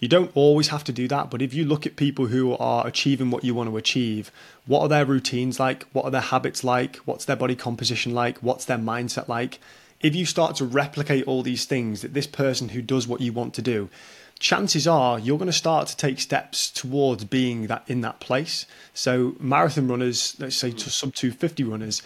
[0.00, 2.86] You don't always have to do that, but if you look at people who are
[2.86, 4.32] achieving what you want to achieve,
[4.66, 5.84] what are their routines like?
[5.92, 6.96] What are their habits like?
[7.04, 8.38] What's their body composition like?
[8.38, 9.60] What's their mindset like?
[10.00, 13.34] If you start to replicate all these things that this person who does what you
[13.34, 13.90] want to do,
[14.38, 18.64] chances are you're going to start to take steps towards being that in that place.
[18.94, 20.78] So marathon runners, let's say hmm.
[20.78, 22.02] sub 250 runners,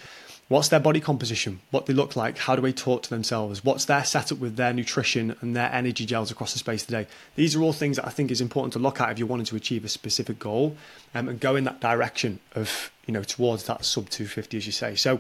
[0.49, 1.61] What's their body composition?
[1.71, 2.37] What they look like?
[2.37, 3.65] How do they talk to themselves?
[3.65, 7.07] What's their setup with their nutrition and their energy gels across the space today?
[7.35, 9.47] These are all things that I think is important to look at if you're wanting
[9.47, 10.77] to achieve a specific goal
[11.15, 14.73] um, and go in that direction of, you know, towards that sub 250, as you
[14.73, 14.95] say.
[14.97, 15.19] So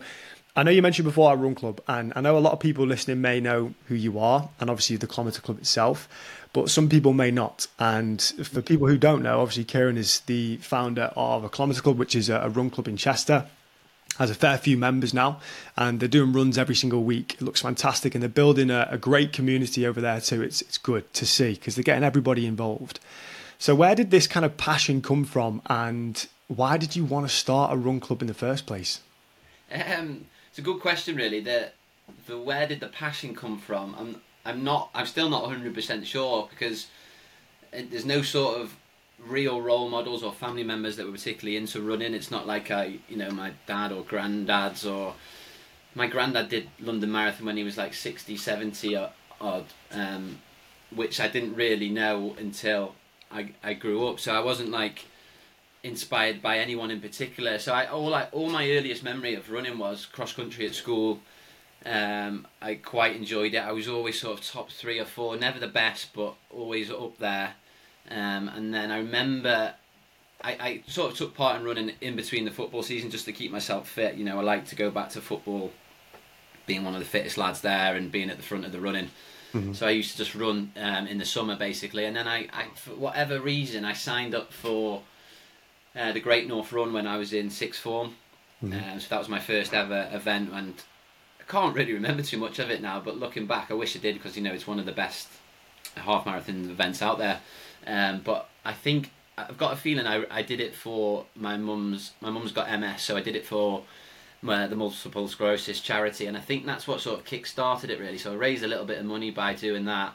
[0.55, 2.87] I know you mentioned before our run club, and I know a lot of people
[2.87, 6.07] listening may know who you are and obviously the kilometre club itself,
[6.53, 7.67] but some people may not.
[7.79, 11.97] And for people who don't know, obviously Kieran is the founder of a kilometre club,
[11.97, 13.47] which is a run club in Chester
[14.18, 15.40] has a fair few members now,
[15.77, 17.35] and they're doing runs every single week.
[17.35, 20.42] It looks fantastic, and they're building a, a great community over there too.
[20.42, 23.00] It's it's good to see because they're getting everybody involved.
[23.59, 27.35] So, where did this kind of passion come from, and why did you want to
[27.35, 29.00] start a run club in the first place?
[29.72, 31.40] Um, it's a good question, really.
[31.40, 31.72] The
[32.27, 33.94] the where did the passion come from?
[33.98, 36.87] I'm I'm not I'm still not 100 percent sure because
[37.72, 38.77] there's no sort of
[39.27, 42.15] real role models or family members that were particularly into running.
[42.15, 45.15] It's not like I, you know, my dad or granddads or
[45.95, 48.97] my granddad did London Marathon when he was like 60, 70
[49.41, 50.39] odd, um,
[50.95, 52.95] which I didn't really know until
[53.31, 54.21] I, I grew up.
[54.21, 55.07] So I wasn't like
[55.83, 57.59] inspired by anyone in particular.
[57.59, 61.21] So I all I, all my earliest memory of running was cross country at school.
[61.87, 63.59] Um, I quite enjoyed it.
[63.59, 67.19] I was always sort of top three or four, never the best, but always up
[67.19, 67.55] there.
[68.11, 69.75] Um, and then I remember
[70.45, 73.33] I, I sort of took part in running in between the football season just to
[73.33, 74.17] keep myself fit.
[74.17, 75.73] You know, I like to go back to football,
[76.67, 79.11] being one of the fittest lads there and being at the front of the running.
[79.55, 79.73] Mm-hmm.
[79.73, 82.67] So I used to just run um, in the summer basically, and then I, I,
[82.75, 85.03] for whatever reason, I signed up for
[85.97, 88.17] uh, the Great North Run when I was in sixth form.
[88.62, 88.93] Mm-hmm.
[88.93, 90.75] Um, so that was my first ever event, and
[91.40, 93.01] I can't really remember too much of it now.
[93.01, 95.29] But looking back, I wish I did because you know it's one of the best
[95.97, 97.40] half marathon events out there.
[97.87, 102.12] Um, but I think I've got a feeling I, I did it for my mum's.
[102.20, 103.83] My mum's got MS, so I did it for
[104.42, 108.18] my, the multiple sclerosis charity, and I think that's what sort of kick-started it really.
[108.18, 110.14] So I raised a little bit of money by doing that,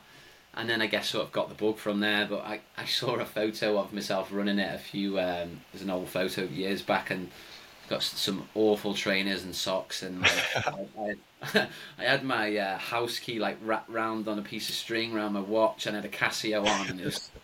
[0.54, 2.28] and then I guess sort of got the bug from there.
[2.28, 5.20] But I, I saw a photo of myself running it a few.
[5.20, 7.30] Um, there's an old photo years back, and
[7.90, 10.86] got some awful trainers and socks, and like, I,
[11.44, 15.16] I, I, had my uh, house key like wrapped round on a piece of string
[15.16, 17.32] around my watch, and I had a Casio on, and it was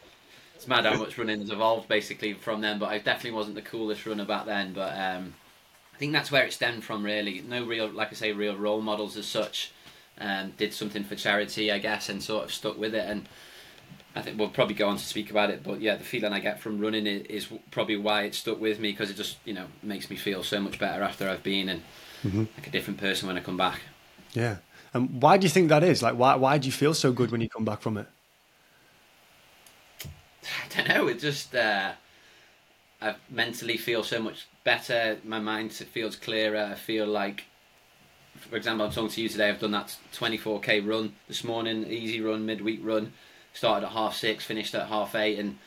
[0.66, 2.80] it's mad how much running has evolved basically from then.
[2.80, 4.74] But I definitely wasn't the coolest runner back then.
[4.74, 5.36] But um,
[5.94, 7.04] I think that's where it stemmed from.
[7.04, 9.72] Really, no real, like I say, real role models as such.
[10.18, 13.08] Um, did something for charity, I guess, and sort of stuck with it.
[13.08, 13.28] And
[14.16, 15.62] I think we'll probably go on to speak about it.
[15.62, 18.92] But yeah, the feeling I get from running is probably why it stuck with me
[18.92, 21.82] because it just you know makes me feel so much better after I've been and
[22.24, 22.46] mm-hmm.
[22.58, 23.82] like a different person when I come back.
[24.34, 24.58] Yeah.
[24.96, 26.02] And why do you think that is?
[26.02, 28.08] Like, why why do you feel so good when you come back from it?
[30.64, 31.08] I don't know.
[31.08, 31.94] It just uh,
[33.02, 35.18] I mentally feel so much better.
[35.24, 36.70] My mind feels clearer.
[36.72, 37.46] I feel like,
[38.50, 39.50] for example, I'm talking to you today.
[39.50, 43.14] I've done that 24k run this morning, easy run, midweek run.
[43.54, 45.58] Started at half six, finished at half eight, and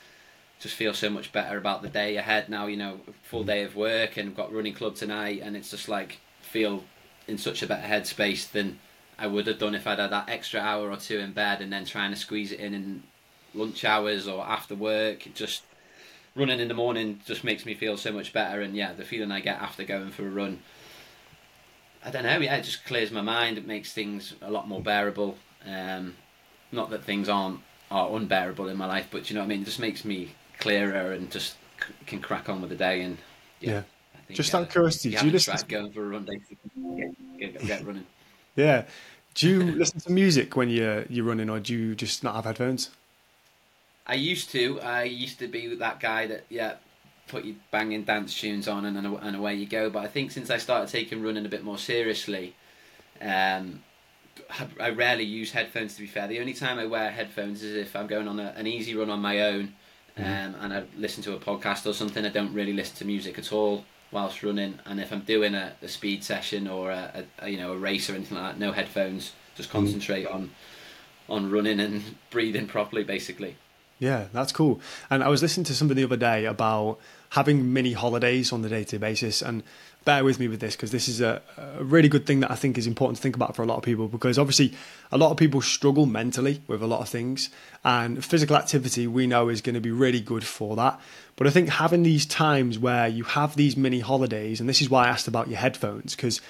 [0.59, 2.67] just feel so much better about the day ahead now.
[2.67, 6.19] You know, full day of work and got running club tonight, and it's just like
[6.43, 6.85] feel
[7.27, 8.79] in such a better headspace than
[9.19, 11.73] I would have done if I'd had that extra hour or two in bed and
[11.73, 13.03] then trying to squeeze it in and
[13.55, 15.29] lunch hours or after work.
[15.35, 15.63] Just
[16.35, 18.61] running in the morning just makes me feel so much better.
[18.61, 20.61] And yeah, the feeling I get after going for a run,
[22.05, 22.39] I don't know.
[22.39, 23.59] Yeah, it just clears my mind.
[23.59, 25.37] It makes things a lot more bearable.
[25.67, 26.17] Um,
[26.73, 29.63] not that things aren't are unbearable in my life, but you know what I mean.
[29.63, 33.03] It just makes me clearer and just c- can crack on with the day.
[33.03, 33.19] And
[33.61, 33.71] yeah.
[33.71, 33.83] yeah.
[34.27, 35.57] Think, just out of curiosity, do you listen?
[35.57, 35.65] To...
[35.65, 36.41] Going for a run, day,
[36.99, 38.07] get, get, get running.
[38.57, 38.85] yeah.
[39.35, 42.45] Do you listen to music when you're you're running, or do you just not have
[42.45, 42.91] headphones?
[44.09, 44.81] I used to.
[44.81, 46.75] I used to be that guy that yeah,
[47.29, 49.91] put your banging dance tunes on and and away you go.
[49.91, 52.55] But I think since I started taking running a bit more seriously,
[53.21, 53.83] um,
[54.81, 55.95] I rarely use headphones.
[55.95, 58.55] To be fair, the only time I wear headphones is if I'm going on a,
[58.57, 59.75] an easy run on my own,
[60.17, 60.23] mm-hmm.
[60.23, 62.25] um, and I listen to a podcast or something.
[62.25, 64.79] I don't really listen to music at all whilst running.
[64.87, 68.09] And if I'm doing a, a speed session or a, a, you know a race
[68.09, 69.33] or anything like that, no headphones.
[69.55, 69.79] Just mm-hmm.
[69.79, 70.35] concentrate mm-hmm.
[70.35, 70.51] on
[71.29, 73.57] on running and breathing properly, basically.
[73.99, 74.81] Yeah, that's cool.
[75.11, 76.99] And I was listening to somebody the other day about
[77.31, 79.43] having mini holidays on the day to day basis.
[79.43, 79.63] And
[80.05, 82.55] bear with me with this because this is a, a, really good thing that I
[82.55, 84.73] think is important to think about for a lot of people because obviously
[85.13, 87.51] a lot of people struggle mentally with a lot of things.
[87.85, 90.99] And physical activity we know is going to be really good for that.
[91.37, 94.89] But I think having these times where you have these mini holidays, and this is
[94.89, 96.41] why I asked about your headphones because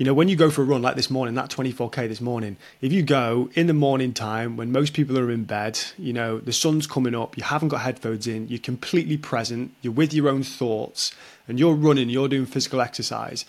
[0.00, 2.56] you know, when you go for a run like this morning, that 24k this morning,
[2.80, 6.38] if you go in the morning time when most people are in bed, you know,
[6.38, 10.30] the sun's coming up, you haven't got headphones in, you're completely present, you're with your
[10.30, 11.14] own thoughts,
[11.46, 13.44] and you're running, you're doing physical exercise.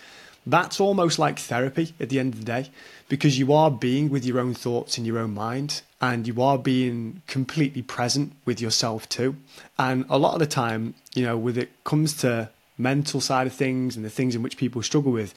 [0.46, 2.70] That's almost like therapy at the end of the day
[3.08, 6.58] because you are being with your own thoughts in your own mind and you are
[6.58, 9.38] being completely present with yourself too.
[9.80, 13.54] And a lot of the time, you know, when it comes to mental side of
[13.54, 15.34] things and the things in which people struggle with,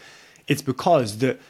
[0.48, 1.40] it's because that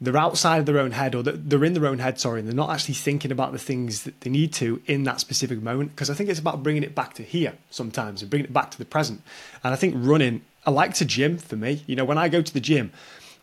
[0.00, 2.54] they're outside of their own head or they're in their own head sorry and they're
[2.54, 6.08] not actually thinking about the things that they need to in that specific moment because
[6.08, 8.78] i think it's about bringing it back to here sometimes and bringing it back to
[8.78, 9.20] the present
[9.64, 11.82] and i think running I like to gym for me.
[11.86, 12.92] You know, when I go to the gym,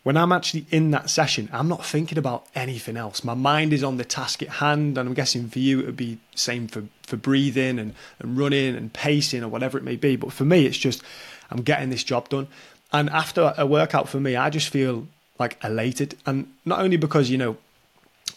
[0.04, 3.24] when I'm actually in that session, I'm not thinking about anything else.
[3.24, 5.96] My mind is on the task at hand, and I'm guessing for you it would
[5.96, 10.14] be same for for breathing and, and running and pacing or whatever it may be.
[10.14, 11.02] But for me, it's just
[11.50, 12.46] I'm getting this job done.
[12.92, 15.06] And after a workout for me, I just feel
[15.38, 17.56] like elated, and not only because you know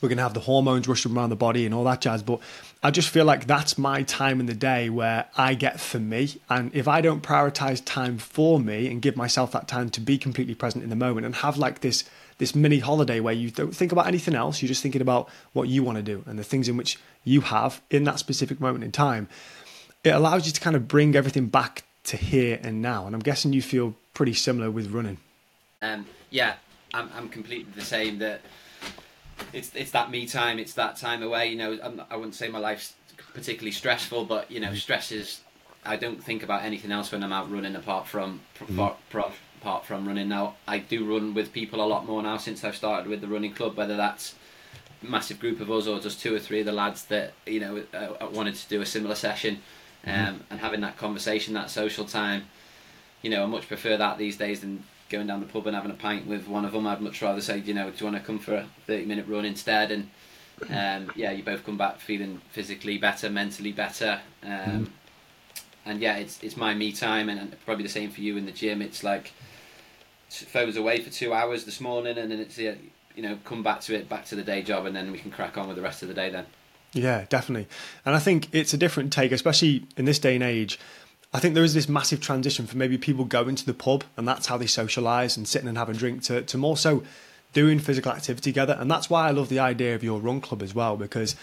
[0.02, 2.24] we're going to have the hormones rushing around the body and all that jazz.
[2.24, 2.40] But
[2.82, 6.40] I just feel like that's my time in the day where I get for me.
[6.50, 10.18] And if I don't prioritize time for me and give myself that time to be
[10.18, 12.04] completely present in the moment and have like this
[12.38, 15.68] this mini holiday where you don't think about anything else, you're just thinking about what
[15.68, 18.82] you want to do and the things in which you have in that specific moment
[18.82, 19.28] in time.
[20.06, 23.06] It allows you to kind of bring everything back to here and now.
[23.06, 25.18] And I'm guessing you feel pretty similar with running.
[25.82, 26.56] Um, yeah,
[26.94, 28.20] I'm, I'm completely the same.
[28.20, 28.42] That
[29.54, 30.60] it's it's that me time.
[30.60, 31.48] It's that time away.
[31.48, 32.94] You know, I'm, I wouldn't say my life's
[33.34, 35.42] particularly stressful, but you know, stress is.
[35.86, 38.80] I don't think about anything else when I'm out running apart from mm-hmm.
[38.80, 40.28] apart from running.
[40.28, 43.28] Now I do run with people a lot more now since I've started with the
[43.28, 43.78] running club.
[43.78, 44.36] Whether that's
[45.02, 47.84] massive group of us or just two or three of the lads that you know
[47.94, 49.79] uh, wanted to do a similar session, mm-hmm.
[50.06, 50.38] Um, mm-hmm.
[50.50, 52.44] and having that conversation, that social time.
[53.22, 55.92] You know, I much prefer that these days than going down the pub and having
[55.92, 58.18] a pint with one of them, I'd much rather say, you know, do you want
[58.18, 59.92] to come for a 30 minute run instead?
[59.92, 60.10] And
[60.70, 64.20] um, yeah, you both come back feeling physically better, mentally better.
[64.44, 64.88] Um, mm.
[65.86, 68.52] And yeah, it's it's my me time, and, probably the same for you in the
[68.52, 68.82] gym.
[68.82, 69.32] It's like
[70.30, 72.78] phones away for two hours this morning, and then it's you
[73.18, 75.58] know come back to it, back to the day job, and then we can crack
[75.58, 76.46] on with the rest of the day then.
[76.94, 77.68] Yeah, definitely.
[78.06, 80.80] And I think it's a different take, especially in this day and age
[81.34, 84.28] I think there is this massive transition for maybe people going to the pub and
[84.28, 87.04] that's how they socialise and sitting and having a drink to, to more so
[87.54, 88.76] doing physical activity together.
[88.80, 91.36] And that's why I love the idea of your run club as well, because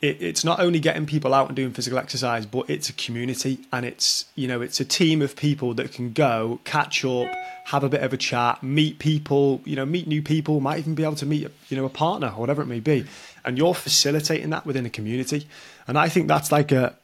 [0.00, 3.58] it, it's not only getting people out and doing physical exercise, but it's a community
[3.72, 7.28] and it's, you know, it's a team of people that can go, catch up,
[7.64, 10.94] have a bit of a chat, meet people, you know, meet new people, might even
[10.94, 13.04] be able to meet, you know, a partner or whatever it may be.
[13.44, 15.46] And you're facilitating that within a community.
[15.86, 16.96] And I think that's like a,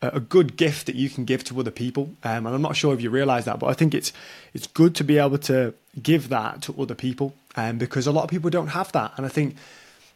[0.00, 2.10] a good gift that you can give to other people.
[2.24, 4.12] Um, and I'm not sure if you realize that, but I think it's
[4.54, 8.24] it's good to be able to give that to other people um, because a lot
[8.24, 9.12] of people don't have that.
[9.16, 9.56] And I think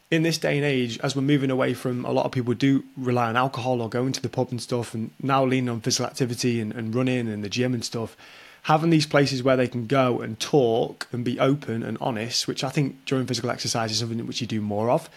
[0.09, 2.83] in this day and age, as we're moving away from a lot of people do
[2.95, 6.05] rely on alcohol or going to the pub and stuff, and now leaning on physical
[6.05, 8.15] activity and, and running and the gym and stuff,
[8.63, 12.63] having these places where they can go and talk and be open and honest, which
[12.63, 15.09] I think during physical exercise is something which you do more of,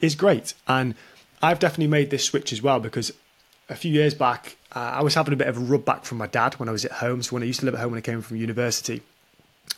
[0.00, 0.54] is great.
[0.66, 0.94] And
[1.42, 3.12] I've definitely made this switch as well because
[3.68, 6.18] a few years back, uh, I was having a bit of a rub back from
[6.18, 7.22] my dad when I was at home.
[7.22, 9.02] So when I used to live at home when I came from university,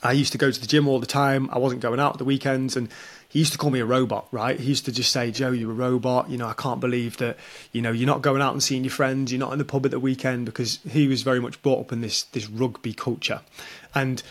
[0.03, 1.49] I used to go to the gym all the time.
[1.53, 2.89] I wasn't going out at the weekends, and
[3.29, 4.29] he used to call me a robot.
[4.31, 4.59] Right?
[4.59, 7.37] He used to just say, "Joe, you're a robot." You know, I can't believe that.
[7.73, 9.33] You know, you're not going out and seeing your friends.
[9.33, 11.93] You're not in the pub at the weekend because he was very much brought up
[11.93, 13.41] in this this rugby culture,
[13.95, 14.23] and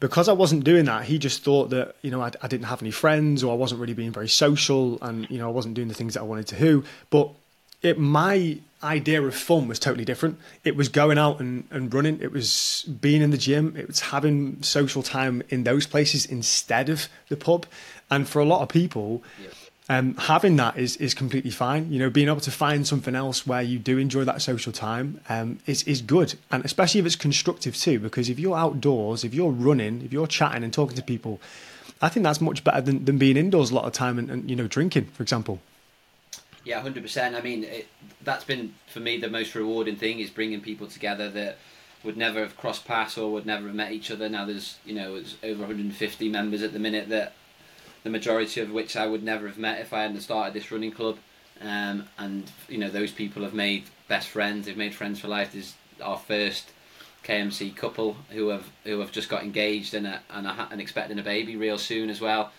[0.00, 2.82] because I wasn't doing that, he just thought that you know I, I, didn't have
[2.82, 5.88] any friends or I wasn't really being very social, and you know I wasn't doing
[5.88, 6.84] the things that I wanted to do.
[7.10, 7.30] But
[7.82, 10.38] it my idea of fun was totally different.
[10.64, 12.20] It was going out and, and running.
[12.20, 13.76] It was being in the gym.
[13.76, 17.66] It was having social time in those places instead of the pub.
[18.10, 19.22] And for a lot of people.
[19.88, 21.90] Um, having that is is completely fine.
[21.90, 25.20] You know, being able to find something else where you do enjoy that social time
[25.28, 27.98] um, is is good, and especially if it's constructive too.
[27.98, 31.40] Because if you're outdoors, if you're running, if you're chatting and talking to people,
[32.02, 34.50] I think that's much better than, than being indoors a lot of time and, and
[34.50, 35.60] you know drinking, for example.
[36.64, 37.34] Yeah, hundred percent.
[37.34, 37.88] I mean, it,
[38.22, 41.56] that's been for me the most rewarding thing is bringing people together that
[42.04, 44.28] would never have crossed paths or would never have met each other.
[44.28, 47.32] Now there's you know it's over 150 members at the minute that
[48.02, 50.92] the majority of which I would never have met if I hadn't started this running
[50.92, 51.18] club.
[51.60, 54.66] Um, and you know those people have made best friends.
[54.66, 55.52] They've made friends for life.
[55.52, 56.70] There's our first
[57.24, 61.22] KMC couple who have who have just got engaged and a, and, and expecting a
[61.22, 62.52] baby real soon as well.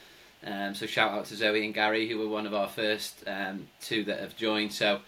[0.46, 3.68] Um, so shout out to Zoe and Gary, who were one of our first um,
[3.82, 4.74] two that have joined.
[4.74, 5.00] So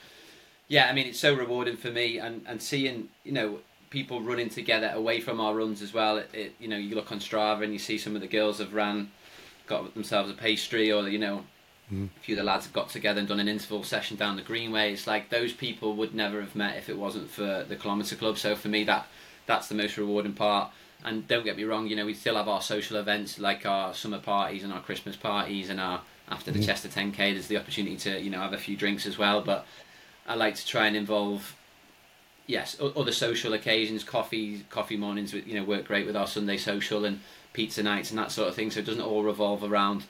[0.68, 4.50] yeah, I mean it's so rewarding for me, and, and seeing you know people running
[4.50, 6.18] together away from our runs as well.
[6.18, 8.60] It, it, you know you look on Strava and you see some of the girls
[8.60, 9.12] have ran,
[9.72, 11.44] got themselves a pastry, or you know
[11.92, 12.10] mm.
[12.16, 14.42] a few of the lads have got together and done an interval session down the
[14.42, 14.94] greenway.
[14.94, 18.38] It's like those people would never have met if it wasn't for the kilometre club.
[18.38, 19.08] So for me that
[19.48, 20.72] that's the most rewarding part
[21.04, 23.94] and don't get me wrong, you know, we still have our social events like our
[23.94, 26.66] summer parties and our Christmas parties and our after the mm.
[26.66, 27.16] Chester 10k.
[27.16, 29.66] There's the opportunity to you know have a few drinks as well, but
[30.28, 31.56] I like to try and involve
[32.48, 35.34] yes other social occasions, coffee coffee mornings.
[35.34, 37.20] You know, work great with our Sunday social and
[37.54, 38.72] pizza nights and that sort of thing.
[38.72, 40.04] So it doesn't all revolve around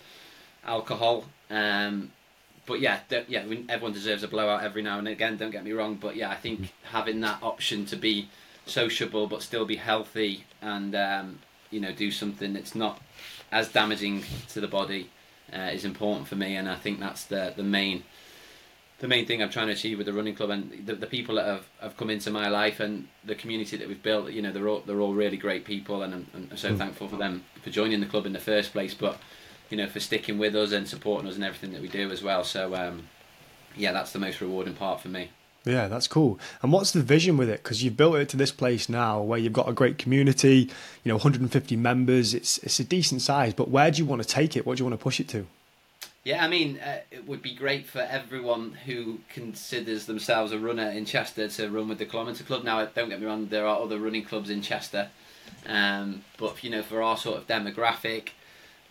[0.66, 1.26] alcohol.
[1.50, 2.12] Um,
[2.66, 5.38] but yeah, yeah, everyone deserves a blowout every now and again.
[5.38, 6.70] Don't get me wrong, but yeah, I think mm.
[6.92, 8.30] having that option to be
[8.66, 11.40] sociable but still be healthy and um,
[11.72, 13.02] you know do something that's not
[13.52, 15.10] as damaging to the body
[15.54, 18.04] uh, is important for me, and I think that's the the main
[19.02, 21.36] the main thing I'm trying to achieve with the running club and the, the people
[21.36, 24.30] that have, have come into my life and the community that we've built.
[24.30, 26.78] You know, they're all they're all really great people, and I'm, I'm so mm.
[26.78, 28.94] thankful for them for joining the club in the first place.
[28.94, 29.20] But
[29.72, 32.22] you know, for sticking with us and supporting us and everything that we do as
[32.22, 32.44] well.
[32.44, 33.08] So um,
[33.76, 35.32] yeah, that's the most rewarding part for me.
[35.66, 36.40] Yeah, that's cool.
[36.62, 37.64] And what's the vision with it?
[37.64, 40.70] Because you've built it to this place now where you've got a great community,
[41.04, 42.36] you know, 150 members.
[42.36, 44.64] It's it's a decent size, but where do you want to take it?
[44.64, 45.48] What do you want to push it to?
[46.24, 50.90] Yeah, I mean, uh, it would be great for everyone who considers themselves a runner
[50.90, 52.64] in Chester to run with the Kilometre Club.
[52.64, 55.10] Now, don't get me wrong, there are other running clubs in Chester,
[55.66, 58.30] um, but you know, for our sort of demographic,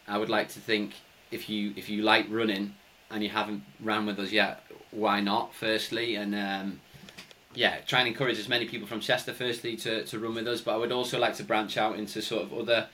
[0.08, 0.94] I would like to think
[1.30, 2.74] if you if you like running
[3.12, 5.54] and you haven't ran with us yet, why not?
[5.54, 6.80] Firstly, and um,
[7.54, 9.32] yeah, try and encourage as many people from Chester.
[9.32, 12.20] Firstly, to to run with us, but I would also like to branch out into
[12.22, 12.88] sort of other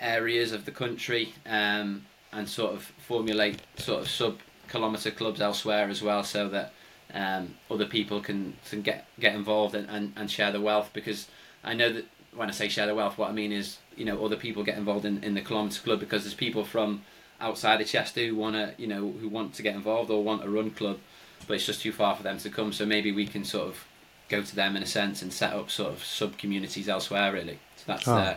[0.00, 5.88] areas of the country um, and sort of formulate sort of sub kilometre clubs elsewhere
[5.88, 6.72] as well, so that
[7.12, 10.90] um, other people can, can get get involved and, and, and share the wealth.
[10.92, 11.28] Because
[11.62, 14.24] I know that when I say share the wealth, what I mean is you know
[14.24, 17.02] other people get involved in, in the kilometre club because there's people from
[17.40, 20.44] outside of Chester who want to you know who want to get involved or want
[20.44, 20.98] a run club
[21.46, 22.72] but it's just too far for them to come.
[22.72, 23.84] So maybe we can sort of
[24.28, 27.32] go to them in a sense and set up sort of sub communities elsewhere.
[27.32, 28.16] Really, so that's oh.
[28.16, 28.36] uh,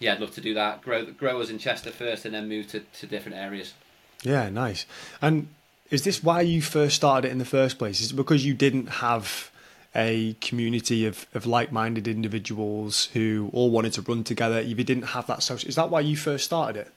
[0.00, 0.82] yeah, I'd love to do that.
[0.82, 3.74] Grow grow us in Chester first, and then move to, to different areas.
[4.22, 4.86] Yeah, nice.
[5.22, 5.48] And
[5.90, 8.00] is this why you first started it in the first place?
[8.00, 9.50] Is it because you didn't have
[9.94, 14.58] a community of, of like minded individuals who all wanted to run together?
[14.58, 16.92] If you didn't have that social, is that why you first started it?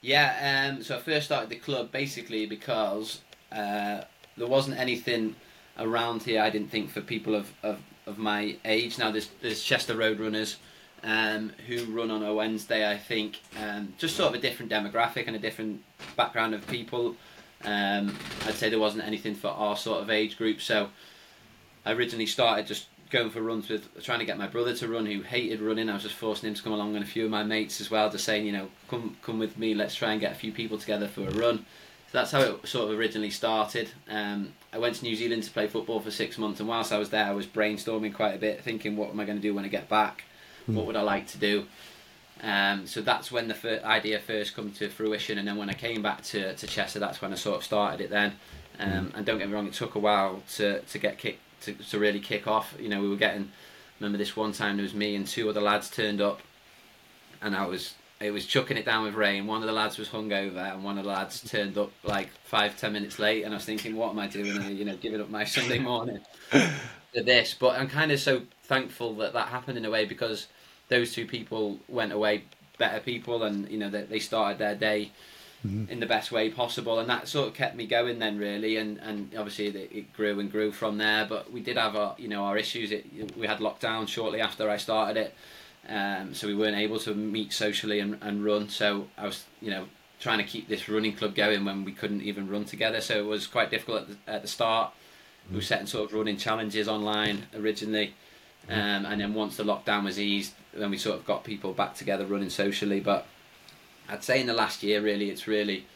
[0.00, 3.20] Yeah, um, so I first started the club basically because
[3.52, 4.02] uh,
[4.36, 5.36] there wasn't anything
[5.78, 6.40] around here.
[6.40, 7.80] I didn't think for people of, of,
[8.10, 8.98] of my age.
[8.98, 10.56] Now there's there's Chester Road Runners
[11.02, 12.88] um, who run on a Wednesday.
[12.90, 15.82] I think um, just sort of a different demographic and a different
[16.16, 17.16] background of people.
[17.64, 20.60] Um, I'd say there wasn't anything for our sort of age group.
[20.60, 20.88] So
[21.84, 25.06] I originally started just going for runs with trying to get my brother to run
[25.06, 25.88] who hated running.
[25.88, 27.90] I was just forcing him to come along and a few of my mates as
[27.90, 30.52] well, just saying, you know, come come with me, let's try and get a few
[30.52, 31.66] people together for a run.
[32.10, 33.90] So that's how it sort of originally started.
[34.08, 36.98] Um, I went to New Zealand to play football for six months, and whilst I
[36.98, 39.54] was there, I was brainstorming quite a bit, thinking, what am I going to do
[39.54, 40.24] when I get back?
[40.68, 40.74] Mm.
[40.74, 41.66] What would I like to do?
[42.42, 45.74] Um, so that's when the fir- idea first come to fruition, and then when I
[45.74, 48.10] came back to, to Chester, that's when I sort of started it.
[48.10, 48.32] Then,
[48.80, 49.14] um, mm.
[49.14, 51.98] and don't get me wrong, it took a while to, to get kicked to, to
[52.00, 52.74] really kick off.
[52.80, 53.52] You know, we were getting.
[54.00, 56.40] Remember this one time there was me and two other lads turned up,
[57.40, 59.46] and I was it was chucking it down with rain.
[59.46, 62.76] One of the lads was hungover, and one of the lads turned up like five
[62.76, 63.44] ten minutes late.
[63.44, 64.56] And I was thinking, what am I doing?
[64.58, 67.54] And, you know, giving up my Sunday morning to this.
[67.58, 70.48] But I'm kind of so thankful that that happened in a way because
[70.88, 72.44] those two people went away
[72.78, 75.12] better people, and you know they, they started their day
[75.66, 75.90] mm-hmm.
[75.90, 78.98] in the best way possible, and that sort of kept me going then really, and
[78.98, 81.24] and obviously it, it grew and grew from there.
[81.26, 82.92] But we did have our you know our issues.
[82.92, 85.34] It, we had lockdown shortly after I started it,
[85.88, 88.68] um, so we weren't able to meet socially and, and run.
[88.68, 89.86] So I was you know
[90.20, 93.00] trying to keep this running club going when we couldn't even run together.
[93.00, 94.92] So it was quite difficult at the, at the start.
[95.48, 98.14] We were setting sort of running challenges online originally.
[98.68, 98.72] Mm-hmm.
[98.72, 101.94] Um, and then once the lockdown was eased, then we sort of got people back
[101.94, 103.00] together running socially.
[103.00, 103.26] But
[104.08, 105.86] I'd say in the last year, really, it's really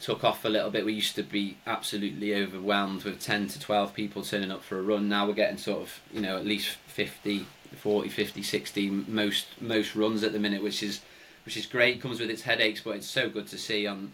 [0.00, 0.84] took off a little bit.
[0.84, 4.82] We used to be absolutely overwhelmed with 10 to 12 people turning up for a
[4.82, 5.08] run.
[5.08, 7.46] Now we're getting sort of, you know, at least 50,
[7.76, 11.00] 40, 50, 60 most most runs at the minute, which is
[11.44, 12.00] which is great.
[12.00, 14.12] Comes with its headaches, but it's so good to see um, on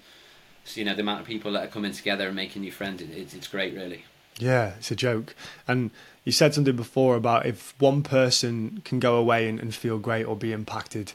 [0.75, 3.03] you know the amount of people that are coming together and making new friends.
[3.03, 4.05] It, it's it's great, really.
[4.39, 5.35] Yeah, it's a joke.
[5.69, 5.91] And
[6.25, 10.25] you said something before about if one person can go away and, and feel great
[10.25, 11.13] or be impacted,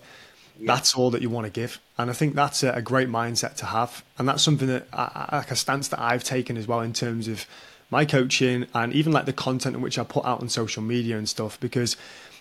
[0.59, 0.67] yeah.
[0.67, 1.79] that's all that you want to give.
[1.97, 4.03] And I think that's a, a great mindset to have.
[4.17, 7.27] And that's something that, I, like a stance that I've taken as well in terms
[7.27, 7.45] of
[7.89, 11.17] my coaching and even like the content in which I put out on social media
[11.17, 11.59] and stuff.
[11.59, 11.95] Because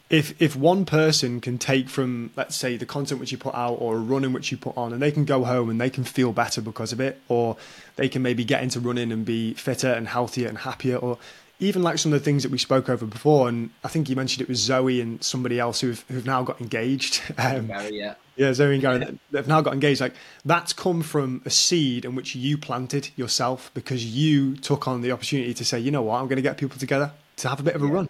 [0.09, 3.74] if if one person can take from let's say the content which you put out
[3.74, 5.90] or a run in which you put on and they can go home and they
[5.90, 7.57] can feel better because of it or
[7.96, 11.18] they can maybe get into running and be fitter and healthier and happier or
[11.59, 14.16] even like some of the things that we spoke over before, and I think you
[14.16, 17.22] mentioned it was Zoe and somebody else who've who've now got engaged.
[17.38, 18.14] Um, Gary, yeah.
[18.36, 19.11] Yeah, Zoe and Gary, yeah.
[19.30, 20.00] they've now got engaged.
[20.00, 25.00] Like that's come from a seed in which you planted yourself because you took on
[25.02, 27.61] the opportunity to say, you know what, I'm going to get people together to have
[27.61, 27.92] a bit of a yeah.
[27.92, 28.09] run.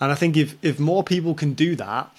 [0.00, 2.14] And I think if if more people can do that,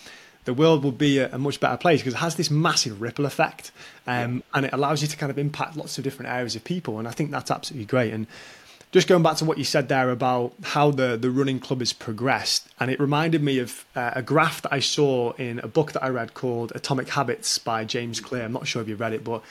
[0.45, 3.25] the world will be a, a much better place because it has this massive ripple
[3.25, 3.71] effect,
[4.07, 6.99] um, and it allows you to kind of impact lots of different areas of people.
[6.99, 8.13] And I think that's absolutely great.
[8.13, 8.27] And
[8.91, 11.91] just going back to what you said there about how the, the running club has
[11.91, 15.91] progressed, and it reminded me of uh, a graph that I saw in a book
[15.93, 18.43] that I read called Atomic Habits by James Clear.
[18.43, 19.43] I'm not sure if you've read it, but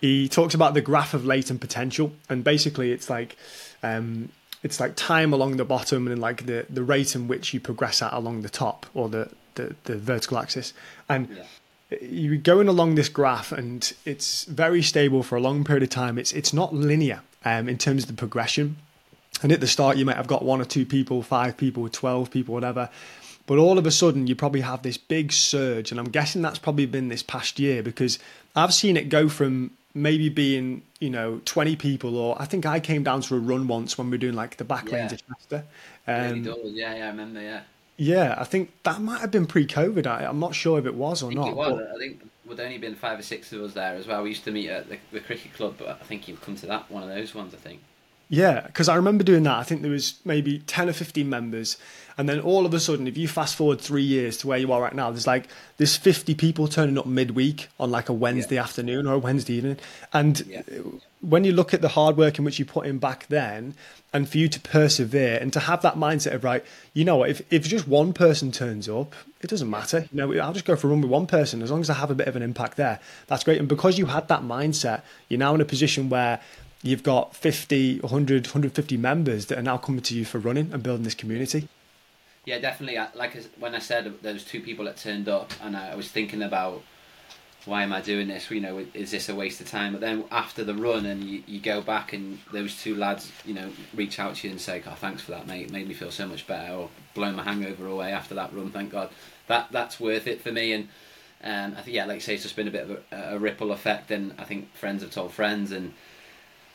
[0.00, 3.36] he talks about the graph of latent potential, and basically it's like
[3.82, 4.28] um,
[4.66, 8.02] it's like time along the bottom and like the, the rate in which you progress
[8.02, 10.72] at along the top or the, the, the vertical axis.
[11.08, 11.98] And yeah.
[12.02, 16.18] you're going along this graph and it's very stable for a long period of time.
[16.18, 18.76] It's it's not linear um, in terms of the progression.
[19.40, 22.28] And at the start, you might have got one or two people, five people, 12
[22.30, 22.90] people, whatever.
[23.46, 25.92] But all of a sudden, you probably have this big surge.
[25.92, 28.18] And I'm guessing that's probably been this past year because
[28.56, 32.78] I've seen it go from maybe being, you know, 20 people, or I think I
[32.78, 34.94] came down to a run once when we were doing like the back yeah.
[34.94, 35.64] lanes of Chester.
[36.06, 37.62] Um, yeah, yeah, I remember, yeah.
[37.96, 40.06] Yeah, I think that might have been pre-COVID.
[40.06, 41.48] I, am not sure if it was or I not.
[41.48, 41.80] It was.
[41.94, 44.22] I think would only been five or six of us there as well.
[44.22, 46.66] We used to meet at the, the cricket club, but I think you've come to
[46.66, 47.54] that one of those ones.
[47.54, 47.80] I think.
[48.28, 49.56] Yeah, because I remember doing that.
[49.56, 51.76] I think there was maybe ten or fifteen members,
[52.18, 54.72] and then all of a sudden, if you fast forward three years to where you
[54.72, 58.54] are right now, there's like there's fifty people turning up midweek on like a Wednesday
[58.54, 58.62] yeah.
[58.62, 59.78] afternoon or a Wednesday evening,
[60.12, 60.62] and yeah.
[61.20, 63.74] when you look at the hard work in which you put in back then,
[64.12, 66.64] and for you to persevere and to have that mindset of right,
[66.94, 70.08] you know, what, if if just one person turns up, it doesn't matter.
[70.10, 71.94] You know, I'll just go for a run with one person as long as I
[71.94, 72.98] have a bit of an impact there.
[73.26, 73.58] That's great.
[73.58, 76.40] And because you had that mindset, you're now in a position where
[76.82, 80.82] you've got 50, 100, 150 members that are now coming to you for running and
[80.82, 81.68] building this community.
[82.46, 82.96] Yeah, definitely.
[83.14, 86.42] Like I, when I said was two people that turned up, and I was thinking
[86.42, 86.82] about
[87.64, 88.48] why am I doing this?
[88.48, 89.90] You know, is this a waste of time?
[89.90, 93.52] But then after the run, and you, you go back, and those two lads, you
[93.52, 95.66] know, reach out to you and say, "Oh, thanks for that, mate.
[95.66, 98.70] It made me feel so much better." Or blow my hangover away after that run.
[98.70, 99.10] Thank God.
[99.48, 100.72] That that's worth it for me.
[100.72, 100.88] And
[101.42, 103.38] um, I think, yeah, like I say, it's just been a bit of a, a
[103.40, 105.94] ripple effect, and I think friends have told friends, and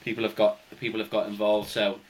[0.03, 1.69] people have got people have got involved.
[1.69, 2.01] So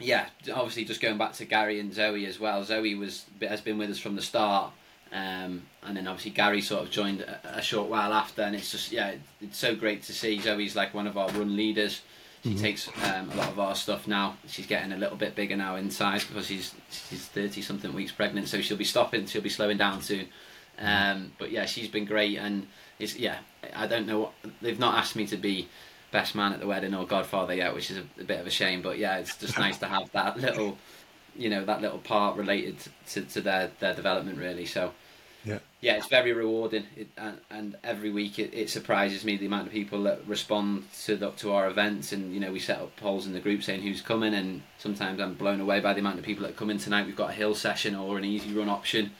[0.00, 2.64] yeah, obviously just going back to Gary and Zoe as well.
[2.64, 4.72] Zoe was has been with us from the start,
[5.12, 8.70] um, and then obviously Gary sort of joined a, a, short while after, and it's
[8.70, 10.40] just yeah, it's so great to see.
[10.40, 12.02] Zoe's like one of our run leaders.
[12.42, 12.62] She mm-hmm.
[12.62, 14.36] takes um, a lot of our stuff now.
[14.46, 18.12] She's getting a little bit bigger now in size because she's she's thirty something weeks
[18.12, 19.26] pregnant, so she'll be stopping.
[19.26, 20.28] She'll be slowing down soon.
[20.78, 22.66] Um, but yeah, she's been great, and
[22.98, 23.38] it's yeah.
[23.74, 24.20] I don't know.
[24.20, 24.32] What,
[24.62, 25.68] they've not asked me to be
[26.10, 28.50] best man at the wedding or godfather yet, which is a, a bit of a
[28.50, 28.82] shame.
[28.82, 30.78] But yeah, it's just nice to have that little,
[31.36, 32.76] you know, that little part related
[33.10, 34.66] to, to their their development really.
[34.66, 34.92] So
[35.44, 39.46] yeah, yeah, it's very rewarding, it, and, and every week it, it surprises me the
[39.46, 42.78] amount of people that respond to the, to our events, and you know we set
[42.78, 46.00] up polls in the group saying who's coming, and sometimes I'm blown away by the
[46.00, 47.06] amount of people that come in tonight.
[47.06, 49.12] We've got a hill session or an easy run option.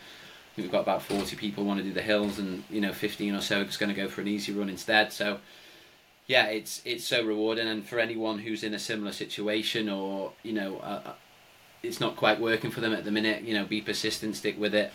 [0.57, 3.41] We've got about 40 people want to do the hills, and you know 15 or
[3.41, 5.15] so is going to go for an easy run instead.
[5.15, 5.39] So
[6.31, 10.53] yeah, it's it's so rewarding, and for anyone who's in a similar situation or you
[10.53, 11.13] know, uh, uh,
[11.83, 14.73] it's not quite working for them at the minute, you know, be persistent, stick with
[14.73, 14.93] it,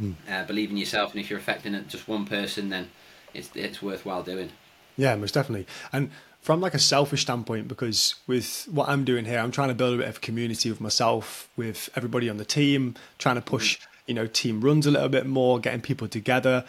[0.00, 0.14] mm.
[0.28, 2.90] uh, believe in yourself, and if you're affecting just one person, then
[3.32, 4.50] it's it's worthwhile doing.
[4.96, 6.10] Yeah, most definitely, and
[6.40, 9.94] from like a selfish standpoint, because with what I'm doing here, I'm trying to build
[9.94, 13.78] a bit of a community with myself, with everybody on the team, trying to push,
[13.78, 13.86] mm.
[14.06, 16.64] you know, team runs a little bit more, getting people together.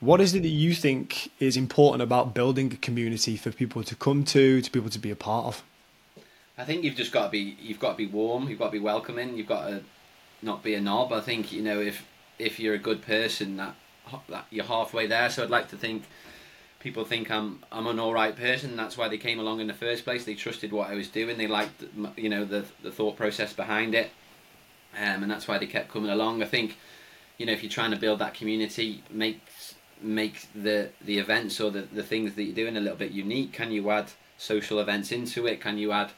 [0.00, 3.94] What is it that you think is important about building a community for people to
[3.94, 5.62] come to, to people to be a part of?
[6.56, 8.72] I think you've just got to be you've got to be warm, you've got to
[8.72, 9.82] be welcoming, you've got to
[10.40, 11.12] not be a knob.
[11.12, 12.06] I think you know if
[12.38, 13.74] if you're a good person, that,
[14.28, 15.28] that you're halfway there.
[15.28, 16.04] So I'd like to think
[16.80, 18.76] people think I'm I'm an all right person.
[18.76, 20.24] That's why they came along in the first place.
[20.24, 21.36] They trusted what I was doing.
[21.36, 21.84] They liked
[22.16, 24.10] you know the the thought process behind it,
[24.98, 26.42] um, and that's why they kept coming along.
[26.42, 26.78] I think
[27.36, 29.40] you know if you're trying to build that community, make
[30.02, 33.52] make the the events or the, the things that you're doing a little bit unique?
[33.52, 34.06] Can you add
[34.38, 35.60] social events into it?
[35.60, 36.12] Can you add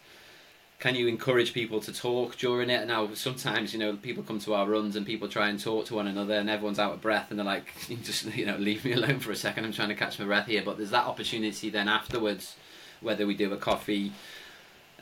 [0.82, 2.84] can you encourage people to talk during it?
[2.88, 5.94] Now, sometimes you know people come to our runs and people try and talk to
[5.94, 7.72] one another, and everyone's out of breath, and they're like,
[8.02, 9.64] "Just you know, leave me alone for a second.
[9.64, 12.56] I'm trying to catch my breath here." But there's that opportunity then afterwards,
[13.00, 14.12] whether we do a coffee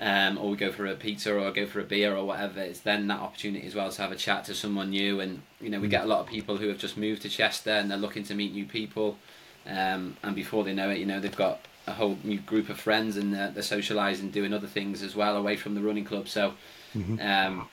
[0.00, 2.80] um, or we go for a pizza or go for a beer or whatever, it's
[2.80, 5.20] then that opportunity as well to have a chat to someone new.
[5.20, 5.90] And you know, we mm.
[5.90, 8.34] get a lot of people who have just moved to Chester and they're looking to
[8.34, 9.18] meet new people.
[9.66, 12.80] Um, and before they know it, you know, they've got a whole new group of
[12.80, 16.28] friends and they're, they're socialising, doing other things as well away from the running club.
[16.28, 16.54] So,
[16.96, 17.20] mm-hmm.
[17.20, 17.68] um,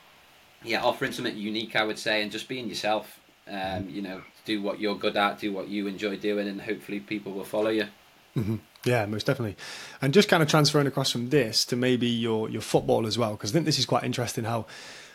[0.66, 3.22] yeah, offering something unique, I would say, and just being yourself.
[3.48, 3.90] Um, mm-hmm.
[3.90, 7.32] you know, do what you're good at, do what you enjoy doing, and hopefully people
[7.32, 7.86] will follow you.
[8.36, 8.56] Mm-hmm.
[8.88, 9.58] Yeah, most definitely.
[10.02, 13.32] And just kind of transferring across from this to maybe your your football as well,
[13.32, 14.46] because I think this is quite interesting.
[14.46, 14.66] How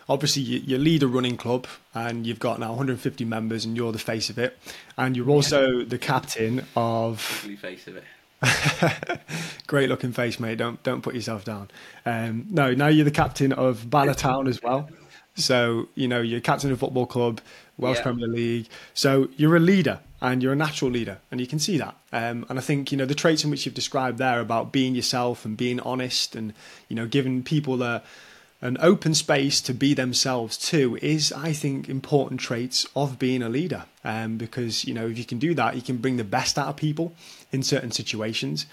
[0.08, 3.92] obviously you, you, lead a running club and you've got now 150 members and you're
[3.92, 4.58] the face of it,
[4.98, 7.20] and you're also the captain of.
[7.20, 8.04] face of it.
[9.66, 10.58] Great looking face, mate.
[10.58, 11.70] Don't don't put yourself down.
[12.04, 14.88] Um, no, now you're the captain of Bala Town as well.
[15.34, 17.40] So you know you're captain of football club,
[17.78, 18.02] Welsh yeah.
[18.02, 18.68] Premier League.
[18.92, 21.96] So you're a leader and you're a natural leader, and you can see that.
[22.12, 24.94] Um, and I think you know the traits in which you've described there about being
[24.94, 26.54] yourself and being honest, and
[26.88, 28.02] you know giving people a
[28.62, 33.48] an open space to be themselves too is, I think, important traits of being a
[33.48, 33.86] leader.
[34.04, 36.68] Um, because you know, if you can do that, you can bring the best out
[36.68, 37.12] of people
[37.50, 38.66] in certain situations.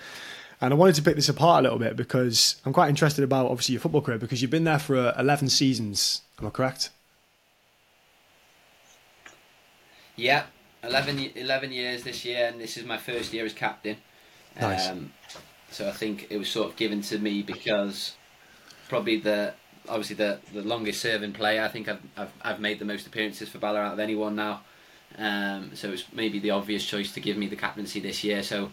[0.61, 3.47] And I wanted to pick this apart a little bit because I'm quite interested about
[3.47, 6.21] obviously your football career because you've been there for uh, 11 seasons.
[6.39, 6.91] Am I correct?
[10.15, 10.43] Yeah,
[10.83, 13.97] 11, 11 years this year, and this is my first year as captain.
[14.59, 14.89] Nice.
[14.89, 15.11] Um,
[15.71, 18.15] so I think it was sort of given to me because
[18.87, 19.53] probably the
[19.87, 21.63] obviously the the longest serving player.
[21.63, 24.35] I think I've I've, I've made the most appearances for Bala Town out of anyone
[24.35, 24.61] now.
[25.17, 28.43] Um, so it's maybe the obvious choice to give me the captaincy this year.
[28.43, 28.71] So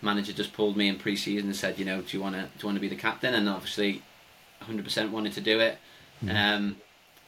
[0.00, 2.48] manager just pulled me in pre-season and said, you know, do you want to do
[2.60, 3.34] you want to be the captain?
[3.34, 4.02] And obviously,
[4.62, 5.78] 100% wanted to do it.
[6.24, 6.36] Mm-hmm.
[6.36, 6.76] Um,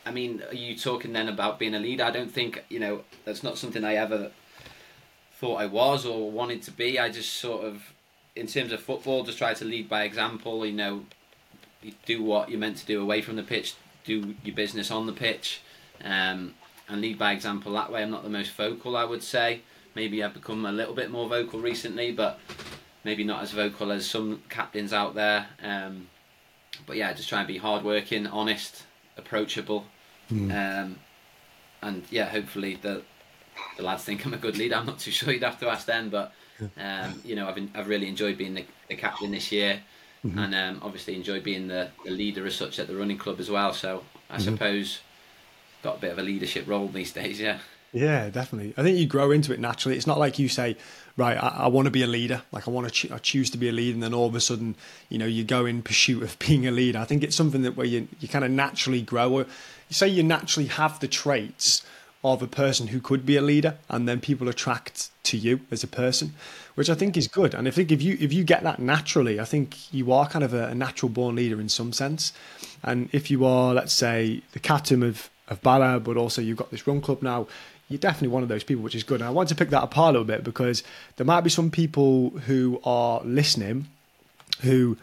[0.07, 2.05] I mean, are you talking then about being a leader?
[2.05, 4.31] I don't think you know that's not something I ever
[5.33, 6.99] thought I was or wanted to be.
[6.99, 7.83] I just sort of,
[8.37, 10.65] in terms of football, just try to lead by example.
[10.67, 11.07] You know,
[12.07, 13.75] do what you're meant to do away from the pitch,
[14.05, 15.63] do your business on the pitch,
[16.03, 16.55] um,
[16.89, 18.03] and lead by example that way.
[18.03, 19.63] I'm not the most vocal, I would say.
[19.95, 22.41] Maybe I've become a little bit more vocal recently, but
[23.05, 25.47] maybe not as vocal as some captains out there.
[25.63, 26.09] Um,
[26.87, 28.85] but yeah, just try and be hardworking, honest,
[29.17, 29.87] approachable,
[30.31, 30.51] mm.
[30.53, 30.97] um,
[31.83, 33.03] and yeah, hopefully the
[33.77, 34.77] the lads think I'm a good leader.
[34.77, 35.33] I'm not too sure.
[35.33, 36.33] You'd have to ask them, but
[36.79, 39.81] um, you know, I've I've really enjoyed being the, the captain this year
[40.25, 40.39] mm-hmm.
[40.39, 43.51] and um, obviously enjoyed being the, the, leader as such at the running club as
[43.51, 43.73] well.
[43.73, 44.45] So I mm-hmm.
[44.45, 45.01] suppose
[45.83, 47.41] got a bit of a leadership role these days.
[47.41, 47.59] Yeah.
[47.95, 48.75] Yeah, definitely.
[48.77, 49.97] I think you grow into it naturally.
[49.97, 50.77] It's not like you say,
[51.17, 52.43] right, I, I want to be a leader.
[52.51, 54.35] Like I want to, cho- I choose to be a leader, and then all of
[54.35, 54.75] a sudden,
[55.09, 56.99] you know, you go in pursuit of being a leader.
[56.99, 59.33] I think it's something that where you you kind of naturally grow.
[59.33, 61.87] Or you say you naturally have the traits
[62.25, 65.85] of a person who could be a leader, and then people attract to you as
[65.85, 66.35] a person
[66.75, 67.55] which I think is good.
[67.55, 70.45] And I think if you if you get that naturally, I think you are kind
[70.45, 72.33] of a, a natural born leader in some sense.
[72.83, 76.71] And if you are, let's say, the captain of of Bala, but also you've got
[76.71, 77.47] this run club now,
[77.89, 79.21] you're definitely one of those people, which is good.
[79.21, 80.83] And I want to pick that apart a little bit because
[81.17, 83.87] there might be some people who are listening
[84.63, 84.97] who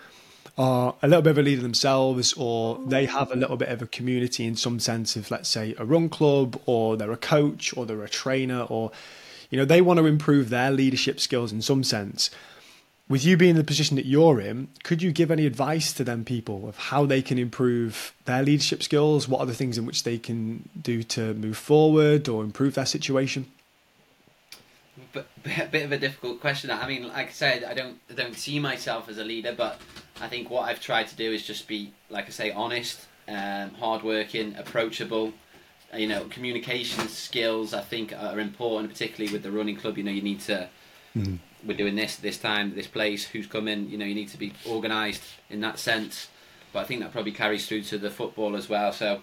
[0.58, 3.82] are a little bit of a leader themselves, or they have a little bit of
[3.82, 7.76] a community in some sense of, let's say, a run club, or they're a coach,
[7.76, 8.92] or they're a trainer, or
[9.50, 12.30] you know, they want to improve their leadership skills in some sense.
[13.12, 16.06] With you being in the position that you're in, could you give any advice to
[16.06, 19.28] them people of how they can improve their leadership skills?
[19.28, 22.86] What are the things in which they can do to move forward or improve their
[22.86, 23.52] situation?
[25.12, 26.72] But a bit of a difficult question.
[26.72, 29.82] I mean, like I said, I don't I don't see myself as a leader, but
[30.22, 33.72] I think what I've tried to do is just be, like I say, honest, um,
[33.72, 35.34] hardworking, approachable,
[35.94, 39.98] you know, communication skills I think are important, particularly with the running club.
[39.98, 40.70] You know, you need to.
[41.14, 41.40] Mm.
[41.66, 43.26] We're doing this this time, this place.
[43.26, 43.90] Who's coming?
[43.90, 46.28] You know, you need to be organised in that sense.
[46.74, 48.94] But I think that probably carries through to the football as well.
[48.94, 49.22] So,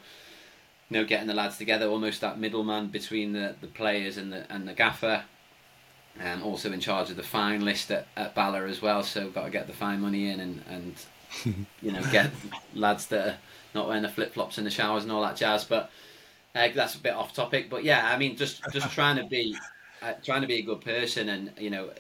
[0.91, 4.51] you know, getting the lads together, almost that middleman between the, the players and the
[4.53, 5.25] and the gaffer.
[6.21, 9.03] Um, also in charge of the fine list at, at Bala as well.
[9.05, 12.31] So got to get the fine money in and and you know get
[12.75, 13.37] lads that are
[13.75, 15.65] not wearing the flip flops in the showers and all that jazz.
[15.65, 15.91] But
[16.55, 19.57] uh, that's a bit off topic, but yeah, I mean, just just trying to be
[20.03, 21.91] uh, trying to be a good person, and you know,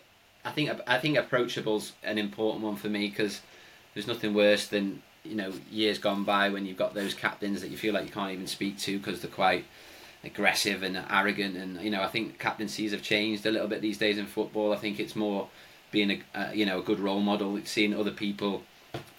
[0.48, 3.42] I think I think approachable's an important one for me because
[3.92, 7.70] there's nothing worse than you know years gone by when you've got those captains that
[7.70, 9.66] you feel like you can't even speak to because they're quite
[10.24, 13.98] aggressive and arrogant, and you know, I think captaincies have changed a little bit these
[13.98, 14.72] days in football.
[14.72, 15.48] I think it's more
[15.90, 18.62] being a uh, you know a good role model, seeing other people.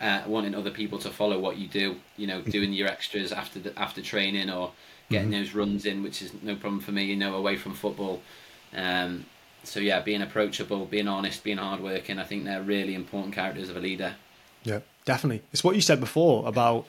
[0.01, 3.59] Uh, wanting other people to follow what you do, you know, doing your extras after
[3.59, 4.71] the, after training or
[5.11, 5.39] getting mm-hmm.
[5.39, 7.03] those runs in, which is no problem for me.
[7.03, 8.21] You know, away from football.
[8.73, 9.25] Um,
[9.64, 12.20] so yeah, being approachable, being honest, being hardworking.
[12.20, 14.16] I think they're really important characters of a leader.
[14.64, 15.43] Yeah, definitely.
[15.51, 16.86] It's what you said before about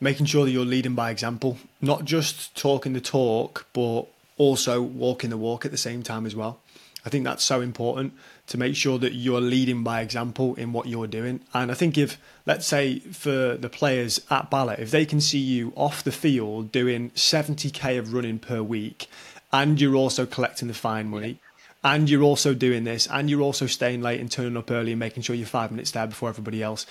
[0.00, 4.02] making sure that you're leading by example, not just talking the talk, but
[4.36, 6.60] also walking the walk at the same time as well.
[7.04, 8.14] I think that's so important
[8.48, 11.40] to make sure that you're leading by example in what you're doing.
[11.54, 15.38] And I think if, let's say, for the players at Bala, if they can see
[15.38, 19.06] you off the field doing 70k of running per week,
[19.52, 21.38] and you're also collecting the fine money,
[21.84, 24.98] and you're also doing this, and you're also staying late and turning up early and
[24.98, 26.86] making sure you're five minutes there before everybody else.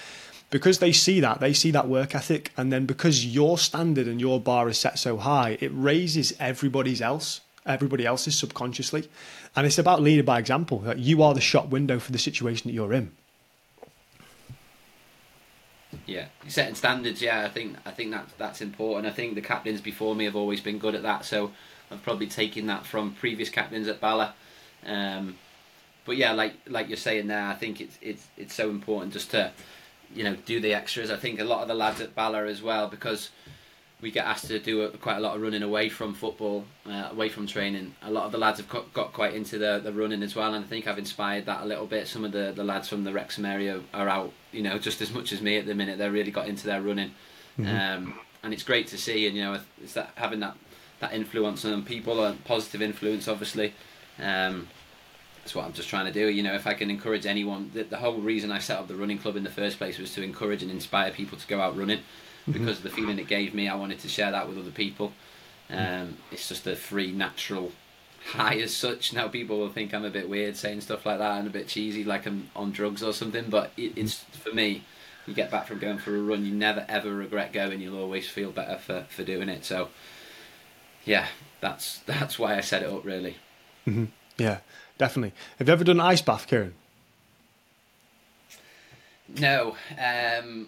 [0.51, 4.21] Because they see that, they see that work ethic, and then because your standard and
[4.21, 9.09] your bar is set so high, it raises everybody's else everybody else's subconsciously.
[9.55, 10.79] And it's about leading by example.
[10.79, 13.11] That you are the shop window for the situation that you're in.
[16.05, 17.21] Yeah, setting standards.
[17.21, 19.11] Yeah, I think I think that that's important.
[19.11, 21.25] I think the captains before me have always been good at that.
[21.25, 21.51] So
[21.91, 24.33] I've probably taken that from previous captains at Bala.
[24.85, 25.37] Um,
[26.05, 29.31] but yeah, like like you're saying there, I think it's it's it's so important just
[29.31, 29.51] to
[30.13, 31.11] you know do the extras.
[31.11, 33.29] I think a lot of the lads at Bala as well because
[34.01, 37.09] we get asked to do a, quite a lot of running away from football, uh,
[37.11, 37.95] away from training.
[38.03, 40.53] A lot of the lads have got, got quite into the, the running as well,
[40.53, 42.07] and I think I've inspired that a little bit.
[42.07, 45.11] Some of the, the lads from the Wrexham area are out, you know, just as
[45.11, 45.97] much as me at the minute.
[45.97, 47.11] They're really got into their running,
[47.57, 47.67] mm-hmm.
[47.67, 49.27] um, and it's great to see.
[49.27, 50.55] And you know, it's that having that
[50.99, 53.73] that influence on people, a positive influence, obviously.
[54.19, 54.67] Um,
[55.37, 56.27] that's what I'm just trying to do.
[56.27, 58.95] You know, if I can encourage anyone, the, the whole reason I set up the
[58.95, 61.77] running club in the first place was to encourage and inspire people to go out
[61.77, 62.53] running mm-hmm.
[62.53, 63.67] because of the feeling it gave me.
[63.67, 65.13] I wanted to share that with other people.
[65.69, 66.01] Mm-hmm.
[66.03, 67.71] Um, it's just a free, natural
[68.31, 69.13] high as such.
[69.13, 71.67] Now people will think I'm a bit weird saying stuff like that and a bit
[71.67, 73.45] cheesy, like I'm on drugs or something.
[73.49, 74.83] But it, it's for me.
[75.27, 77.81] You get back from going for a run, you never ever regret going.
[77.81, 79.65] You'll always feel better for, for doing it.
[79.65, 79.89] So,
[81.05, 81.27] yeah,
[81.61, 83.37] that's that's why I set it up really.
[83.87, 84.05] Mm-hmm.
[84.37, 84.59] Yeah,
[84.97, 85.33] definitely.
[85.57, 86.73] Have you ever done an ice bath, Kieran?
[89.27, 90.67] No, um,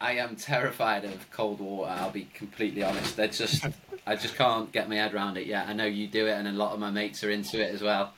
[0.00, 1.90] I am terrified of cold water.
[1.90, 3.18] I'll be completely honest.
[3.18, 3.66] It's just
[4.06, 5.68] I just can't get my head around it yet.
[5.68, 7.82] I know you do it, and a lot of my mates are into it as
[7.82, 8.12] well.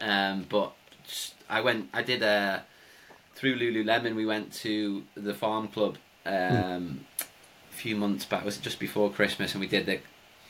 [0.00, 0.72] Um, but
[1.06, 1.88] just, I went.
[1.92, 2.64] I did a
[3.34, 4.14] through Lululemon.
[4.14, 5.96] We went to the farm club
[6.26, 6.98] um, mm.
[7.20, 8.44] a few months back.
[8.44, 9.52] Was it just before Christmas?
[9.52, 10.00] And we did the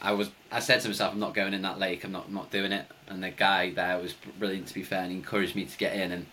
[0.02, 2.02] I was I said to myself, I'm not going in that lake.
[2.04, 2.86] I'm not I'm not doing it.
[3.06, 5.94] And the guy there was brilliant to be fair, and he encouraged me to get
[5.94, 6.10] in.
[6.10, 6.26] And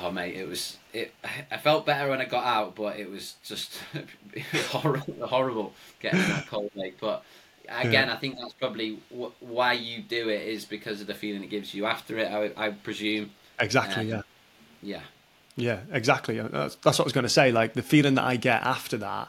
[0.00, 1.14] oh mate, it was it.
[1.50, 3.78] I felt better when I got out, but it was just
[4.70, 6.98] horrible, horrible getting in that cold lake.
[7.00, 7.22] But
[7.68, 8.14] again, yeah.
[8.14, 11.50] I think that's probably wh- why you do it is because of the feeling it
[11.50, 12.26] gives you after it.
[12.26, 13.30] I, I presume.
[13.60, 14.12] Exactly.
[14.12, 14.24] Um,
[14.82, 15.00] yeah.
[15.56, 15.80] Yeah.
[15.90, 15.96] Yeah.
[15.96, 16.40] Exactly.
[16.40, 17.52] That's, that's what I was going to say.
[17.52, 19.28] Like the feeling that I get after that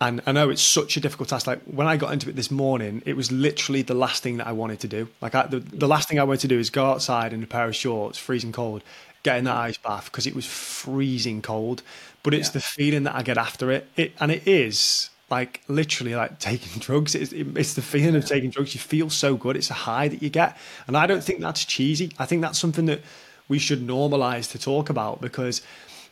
[0.00, 1.46] and I know it's such a difficult task.
[1.46, 4.46] Like when I got into it this morning, it was literally the last thing that
[4.46, 5.08] I wanted to do.
[5.20, 7.46] Like I, the, the last thing I wanted to do is go outside in a
[7.46, 8.84] pair of shorts, freezing cold,
[9.24, 9.60] get in that mm.
[9.60, 11.82] ice bath because it was freezing cold.
[12.22, 12.52] But it's yeah.
[12.52, 13.88] the feeling that I get after it.
[13.96, 17.16] It and it is like literally like taking drugs.
[17.16, 18.74] It's, it's the feeling of taking drugs.
[18.74, 19.56] You feel so good.
[19.56, 22.12] It's a high that you get, and I don't think that's cheesy.
[22.20, 23.00] I think that's something that
[23.48, 25.62] we should normalize to talk about because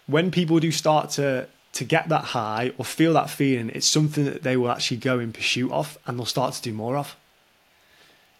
[0.06, 1.46] when people do start to
[1.76, 5.18] to get that high or feel that feeling, it's something that they will actually go
[5.18, 7.16] in pursuit of and they'll start to do more of.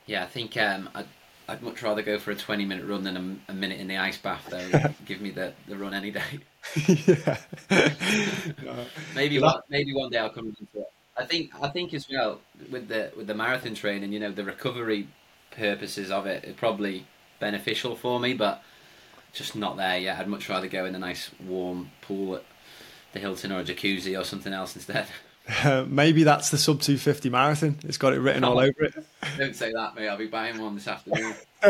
[0.06, 1.06] Yeah, I think um, I'd,
[1.48, 3.96] I'd much rather go for a 20 minute run than a, a minute in the
[3.96, 4.68] ice bath, though.
[5.06, 6.22] Give me the, the run any day.
[6.86, 7.36] yeah.
[9.14, 10.90] maybe, one, maybe one day I'll come into it.
[11.18, 14.44] I think I think as well with the with the marathon training, you know, the
[14.44, 15.08] recovery
[15.50, 17.06] purposes of it, it is probably
[17.40, 18.62] beneficial for me, but
[19.32, 20.18] just not there yet.
[20.18, 22.44] I'd much rather go in a nice warm pool at
[23.16, 25.06] the Hilton or a jacuzzi or something else instead.
[25.64, 27.78] Uh, maybe that's the sub 250 marathon.
[27.84, 28.94] It's got it written oh, all over it.
[29.38, 30.08] Don't say that, mate.
[30.08, 31.34] I'll be buying one this afternoon.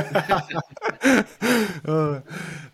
[1.87, 2.23] oh,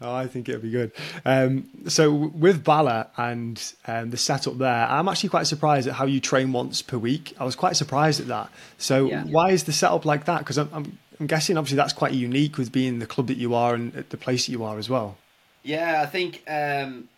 [0.00, 0.92] oh, I think it'll be good.
[1.24, 6.06] Um, so with Bala and um, the setup there, I'm actually quite surprised at how
[6.06, 7.34] you train once per week.
[7.38, 8.50] I was quite surprised at that.
[8.78, 9.24] So yeah.
[9.24, 10.38] why is the setup like that?
[10.38, 13.54] Because I'm, I'm, I'm guessing obviously that's quite unique with being the club that you
[13.54, 15.18] are and the place that you are as well.
[15.62, 17.08] Yeah, I think um,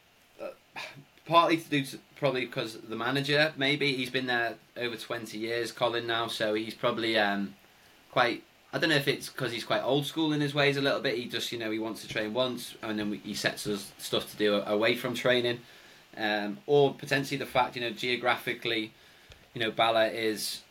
[1.27, 3.53] partly to do to, probably because the manager.
[3.57, 7.55] Maybe he's been there over twenty years, Colin now, so he's probably um,
[8.11, 8.43] quite.
[8.73, 11.01] I don't know if it's because he's quite old school in his ways a little
[11.01, 11.17] bit.
[11.17, 14.31] He just you know he wants to train once, and then he sets us stuff
[14.31, 15.61] to do away from training,
[16.17, 18.93] um, or potentially the fact you know geographically,
[19.55, 20.63] you know Bala is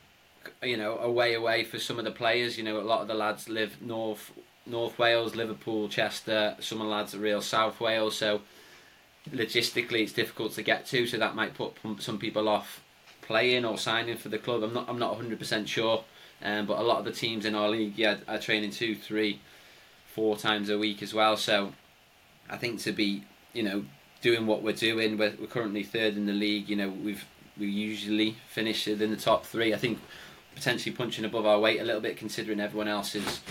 [0.61, 2.57] you know away away for some of the players.
[2.57, 4.31] You know a lot of the lads live north
[4.65, 6.55] North Wales, Liverpool, Chester.
[6.59, 8.41] Some of the lads are real South Wales, so
[9.31, 12.81] logistically it's difficult to get to, so that might put some people off
[13.21, 14.63] playing or signing for the club.
[14.63, 16.03] I'm not I'm not 100 percent sure,
[16.41, 19.39] um, but a lot of the teams in our league, yeah, are training two, three,
[20.13, 21.37] four times a week as well.
[21.37, 21.73] So
[22.49, 23.85] I think to be you know
[24.21, 26.69] doing what we're doing, we're, we're currently third in the league.
[26.69, 27.25] You know we've
[27.57, 29.73] we usually finish in the top three.
[29.73, 29.99] I think
[30.55, 33.41] potentially punching above our weight a little bit, considering everyone else is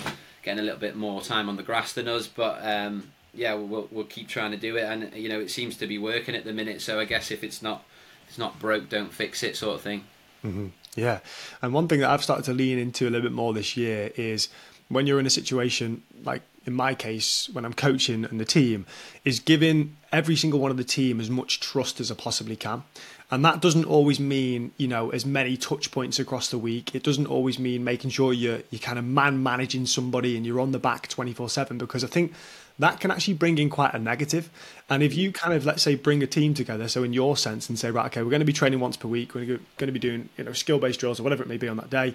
[0.43, 2.61] getting a little bit more time on the grass than us, but.
[2.63, 5.87] Um, yeah, we'll we'll keep trying to do it, and you know it seems to
[5.87, 6.81] be working at the minute.
[6.83, 7.85] So I guess if it's not
[8.25, 10.05] if it's not broke, don't fix it, sort of thing.
[10.45, 10.69] Mm-hmm.
[10.97, 11.21] Yeah,
[11.63, 14.11] and one thing that I've started to lean into a little bit more this year
[14.17, 14.49] is
[14.89, 18.87] when you're in a situation like in my case, when I'm coaching and the team,
[19.25, 22.85] is giving every single one of the team as much trust as I possibly can.
[23.31, 26.95] And that doesn't always mean, you know, as many touch points across the week.
[26.95, 30.61] It doesn't always mean making sure you're you're kind of man managing somebody and you're
[30.61, 32.35] on the back 24/7 because I think
[32.79, 34.51] that can actually bring in quite a negative.
[34.89, 35.35] And if you mm.
[35.35, 38.07] kind of let's say bring a team together, so in your sense, and say right,
[38.07, 40.45] okay, we're going to be training once per week, we're going to be doing you
[40.45, 42.15] know skill based drills or whatever it may be on that day.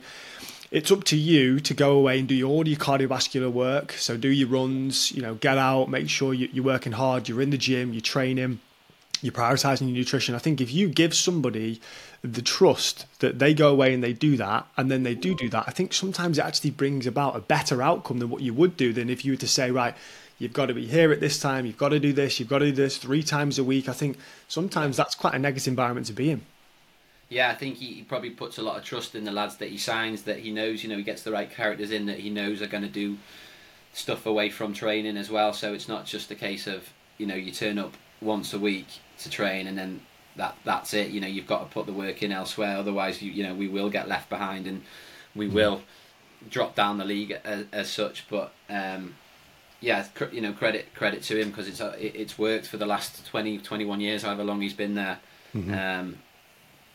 [0.70, 3.94] It's up to you to go away and do all your cardiovascular work.
[3.94, 7.52] So do your runs, you know, get out, make sure you're working hard, you're in
[7.52, 8.60] the gym, you're training
[9.22, 10.36] you're prioritizing your nutrition.
[10.36, 11.82] I think if you give somebody
[12.22, 15.50] the trust that they go away and they do that, and then they do do
[15.50, 18.78] that, I think sometimes it actually brings about a better outcome than what you would
[18.78, 19.96] do than if you were to say, right,
[20.40, 22.60] you've got to be here at this time, you've got to do this, you've got
[22.60, 23.90] to do this three times a week.
[23.90, 24.18] I think
[24.48, 26.42] sometimes that's quite a negative environment to be in.
[27.30, 29.78] Yeah, I think he probably puts a lot of trust in the lads that he
[29.78, 32.62] signs, that he knows, you know, he gets the right characters in that he knows
[32.62, 33.18] are going to do
[33.92, 35.52] stuff away from training as well.
[35.52, 38.88] So it's not just a case of, you know, you turn up once a week
[39.20, 40.02] to train and then
[40.38, 41.10] that that's it.
[41.10, 42.78] You know, you've got to put the work in elsewhere.
[42.78, 44.84] Otherwise, you you know, we will get left behind and
[45.36, 45.54] we mm.
[45.54, 45.82] will
[46.50, 48.26] drop down the league as, as such.
[48.30, 49.16] But um,
[49.80, 52.86] yeah, cr- you know, credit credit to him because it's uh, it's worked for the
[52.86, 55.20] last 20, 21 years, however long he's been there.
[55.56, 55.74] Mm-hmm.
[55.74, 56.18] Um,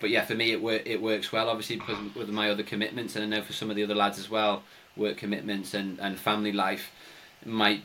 [0.01, 1.49] but yeah, for me, it wor- it works well.
[1.49, 4.19] Obviously, because with my other commitments, and I know for some of the other lads
[4.19, 4.63] as well,
[4.97, 6.91] work commitments and, and family life
[7.45, 7.85] might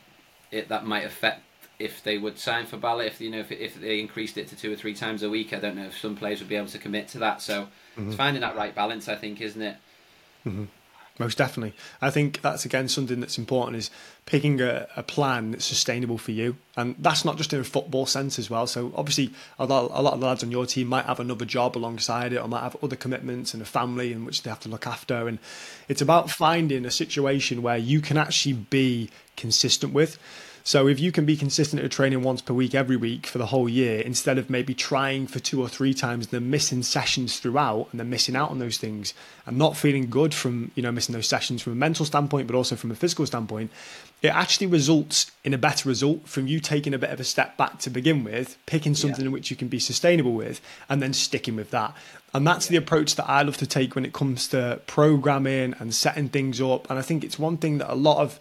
[0.51, 1.41] it that might affect
[1.79, 4.55] if they would sign for Bala, if you know if, if they increased it to
[4.55, 6.67] two or three times a week, I don't know if some players would be able
[6.67, 7.41] to commit to that.
[7.41, 8.07] So mm-hmm.
[8.07, 9.77] it's finding that right balance, I think, isn't it?
[10.45, 10.65] Mm-hmm.
[11.20, 11.74] Most definitely.
[11.99, 13.89] I think that's again something that's important is
[14.26, 16.57] picking a, a, plan that's sustainable for you.
[16.76, 18.68] And that's not just in a football sense as well.
[18.68, 21.45] So obviously a lot, a lot of the lads on your team might have another
[21.45, 24.59] job alongside it or might have other commitments and a family in which they have
[24.61, 25.28] to look after.
[25.28, 25.39] And
[25.88, 30.20] it's about finding a situation where you can actually be consistent with.
[30.68, 33.45] So if you can be consistent at training once per week every week for the
[33.45, 37.39] whole year, instead of maybe trying for two or three times and then missing sessions
[37.39, 39.13] throughout and then missing out on those things
[39.45, 42.55] and not feeling good from, you know, missing those sessions from a mental standpoint, but
[42.57, 43.72] also from a physical standpoint,
[44.22, 47.55] it actually results in a better result from you taking a bit of a step
[47.55, 49.28] back to begin with, picking something yeah.
[49.28, 50.59] in which you can be sustainable with,
[50.89, 51.95] and then sticking with that.
[52.34, 52.72] And that's yeah.
[52.72, 56.59] the approach that I love to take when it comes to programming and setting things
[56.59, 56.89] up.
[56.89, 58.38] And I think it's one thing that a lot of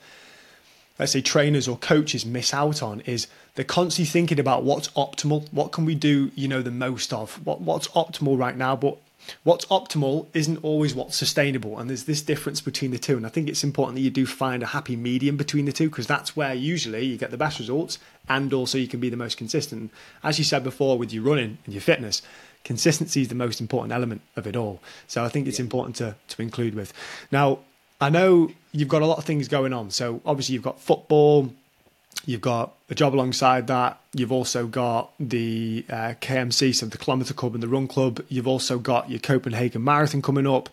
[0.99, 5.51] let's say trainers or coaches miss out on is they're constantly thinking about what's optimal,
[5.53, 8.99] what can we do, you know, the most of, what what's optimal right now, but
[9.45, 11.79] what's optimal isn't always what's sustainable.
[11.79, 13.17] And there's this difference between the two.
[13.17, 15.89] And i think it's important that you do find a happy medium between the two
[15.89, 19.17] because that's where usually you get the best results and also you can be the
[19.17, 19.91] most consistent.
[20.23, 22.23] As you said before with your running and your fitness
[22.65, 24.81] consistency is the most important element of it all.
[25.07, 26.93] So i think it's important to, to include with.
[27.31, 27.61] Now
[28.01, 29.91] I know you've got a lot of things going on.
[29.91, 31.53] So obviously you've got football,
[32.27, 33.99] you've got a job alongside that.
[34.13, 38.23] You've also got the uh, KMC, so the Kilometre Club and the Run Club.
[38.29, 40.69] You've also got your Copenhagen Marathon coming up.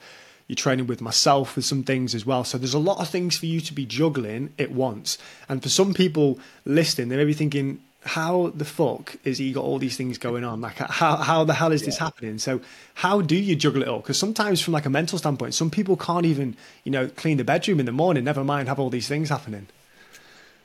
[0.48, 2.44] You're training with myself with some things as well.
[2.44, 5.18] So there's a lot of things for you to be juggling at once.
[5.48, 9.64] And for some people listening, they may be thinking, how the fuck is he got
[9.64, 10.62] all these things going on?
[10.62, 11.86] Like, how how the hell is yeah.
[11.88, 12.38] this happening?
[12.38, 12.62] So,
[12.96, 14.00] how do you juggle it all?
[14.00, 17.44] Because sometimes, from like a mental standpoint, some people can't even, you know, clean the
[17.44, 18.24] bedroom in the morning.
[18.24, 19.68] Never mind have all these things happening.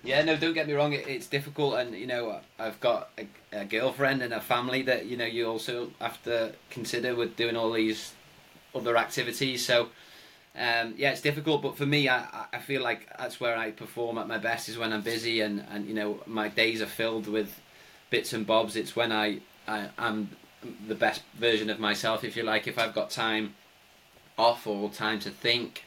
[0.03, 0.93] Yeah, no, don't get me wrong.
[0.93, 5.17] it's difficult, and you know, I've got a, a, girlfriend and a family that you
[5.17, 8.13] know you also have to consider with doing all these
[8.75, 9.65] other activities.
[9.65, 9.89] So
[10.59, 14.19] um, yeah, it's difficult, but for me, I, I feel like that's where I perform
[14.19, 17.29] at my best is when I'm busy and, and you know my days are filled
[17.29, 17.61] with
[18.11, 18.75] bits and bobs.
[18.75, 19.39] It's when I,
[19.69, 20.31] I am
[20.89, 22.67] the best version of myself, if you like.
[22.67, 23.55] If I've got time
[24.37, 25.85] off or time to think,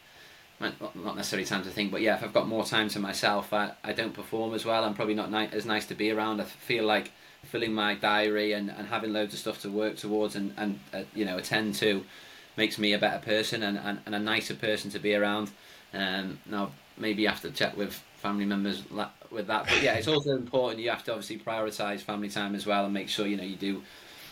[0.59, 3.71] not necessarily time to think, but yeah, if I've got more time to myself, I,
[3.83, 4.85] I don't perform as well.
[4.85, 6.39] I'm probably not ni- as nice to be around.
[6.39, 7.11] I feel like
[7.43, 11.01] filling my diary and, and having loads of stuff to work towards and, and uh,
[11.15, 12.05] you know attend to
[12.61, 15.49] makes me a better person and, and, and a nicer person to be around.
[15.95, 18.83] Um, now, maybe you have to check with family members
[19.31, 20.79] with that, but yeah, it's also important.
[20.79, 23.55] You have to obviously prioritise family time as well and make sure you know you
[23.55, 23.81] do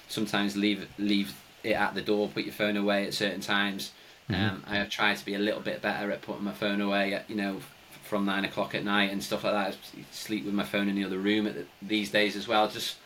[0.09, 3.91] sometimes leave leave it at the door, put your phone away at certain times.
[4.29, 4.41] Mm-hmm.
[4.41, 7.15] Um, I have tried to be a little bit better at putting my phone away,
[7.15, 7.61] at, you know,
[8.03, 9.73] from nine o'clock at night and stuff like that.
[9.73, 12.67] I sleep with my phone in the other room the, these days as well.
[12.67, 12.97] Just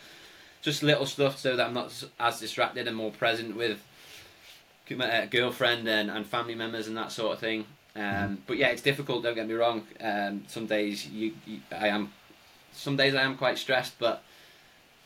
[0.61, 1.87] just little stuff so that I'm not
[2.19, 3.79] as distracted and more present with
[5.01, 7.65] uh, girlfriend and, and family members and that sort of thing.
[7.95, 8.35] Um, mm-hmm.
[8.47, 9.23] But yeah, it's difficult.
[9.23, 9.85] Don't get me wrong.
[10.01, 12.11] Um, some days you, you, I am,
[12.71, 13.99] some days I am quite stressed.
[13.99, 14.23] But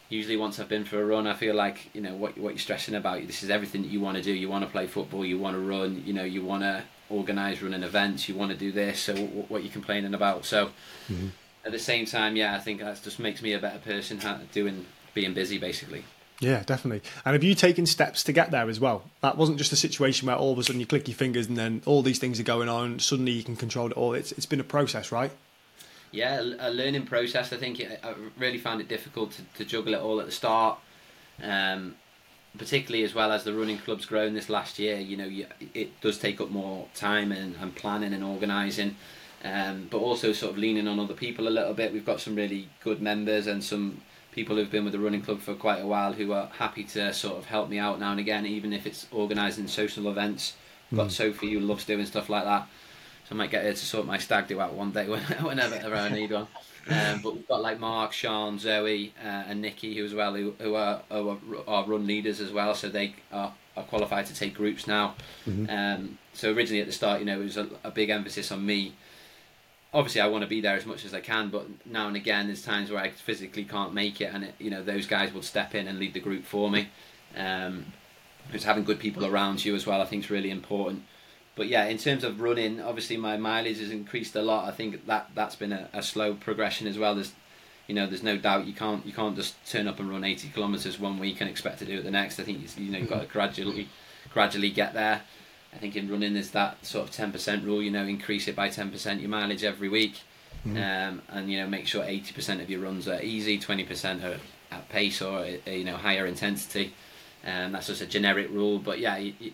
[0.10, 2.60] usually once I've been for a run, I feel like you know what what you're
[2.60, 3.26] stressing about.
[3.28, 4.34] This is everything that you want to do.
[4.34, 5.26] You want to play football.
[5.26, 6.04] You want to run.
[6.06, 8.30] You know you want to organise running events.
[8.30, 9.00] You want to do this.
[9.00, 10.46] So what, what you complaining about?
[10.46, 10.72] So.
[11.10, 11.28] Mm-hmm.
[11.66, 14.22] at the same time, yeah, I think that just makes me a better person
[14.54, 16.06] doing being busy basically.
[16.40, 17.02] Yeah, definitely.
[17.26, 19.04] And have you taken steps to get there as well?
[19.22, 21.58] That wasn't just a situation where all of a sudden you click your fingers and
[21.58, 23.00] then all these things are going on.
[23.00, 24.14] Suddenly you can control it all.
[24.14, 25.32] It's it's been a process, right?
[26.12, 27.52] Yeah, a learning process.
[27.52, 30.80] I think I really found it difficult to, to juggle it all at the start.
[31.42, 31.96] Um,
[32.58, 36.00] particularly as well as the running club's grown this last year, you know, you, it
[36.02, 38.96] does take up more time and, and planning and organising,
[39.44, 41.94] um, but also sort of leaning on other people a little bit.
[41.94, 44.02] We've got some really good members and some
[44.38, 47.12] people who've been with the running club for quite a while who are happy to
[47.12, 50.54] sort of help me out now and again, even if it's organising social events.
[50.92, 51.12] I've got mm.
[51.12, 52.68] Sophie who loves doing stuff like that,
[53.28, 55.08] so I might get her to sort my stag do out one day
[55.42, 56.48] whenever I need one.
[56.88, 60.54] Um, but we've got like Mark, Sean, Zoe, uh, and Nikki who as well who,
[60.60, 62.76] who are, who are, are run leaders as well.
[62.76, 65.16] So they are, are qualified to take groups now.
[65.48, 65.68] Mm-hmm.
[65.68, 68.64] Um, so originally at the start, you know, it was a, a, big emphasis on
[68.64, 68.94] me.
[69.94, 72.48] Obviously, I want to be there as much as I can, but now and again,
[72.48, 75.42] there's times where I physically can't make it, and it, you know, those guys will
[75.42, 76.90] step in and lead the group for me.
[77.36, 77.86] Um,
[78.64, 81.04] having good people around you as well, I think is really important
[81.58, 84.70] but yeah, in terms of running, obviously my mileage has increased a lot.
[84.70, 87.16] I think that that's been a, a slow progression as well.
[87.16, 87.34] There's,
[87.88, 90.50] you know, there's no doubt you can't you can't just turn up and run 80
[90.50, 92.40] kilometers one week and expect to do it the next.
[92.40, 93.90] I think you know you've got to gradually
[94.32, 95.24] gradually get there.
[95.74, 97.82] I think in running there's that sort of 10% rule.
[97.82, 100.22] You know, increase it by 10% your mileage every week,
[100.66, 100.78] mm-hmm.
[100.78, 104.40] um, and you know make sure 80% of your runs are easy, 20% are
[104.72, 106.94] at pace or you know higher intensity.
[107.46, 109.54] Um, that's just a generic rule, but yeah, you,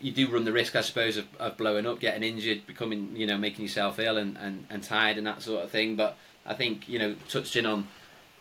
[0.00, 3.26] you do run the risk, I suppose, of, of blowing up, getting injured, becoming, you
[3.26, 5.94] know, making yourself ill and, and, and tired and that sort of thing.
[5.96, 7.86] But I think, you know, touching on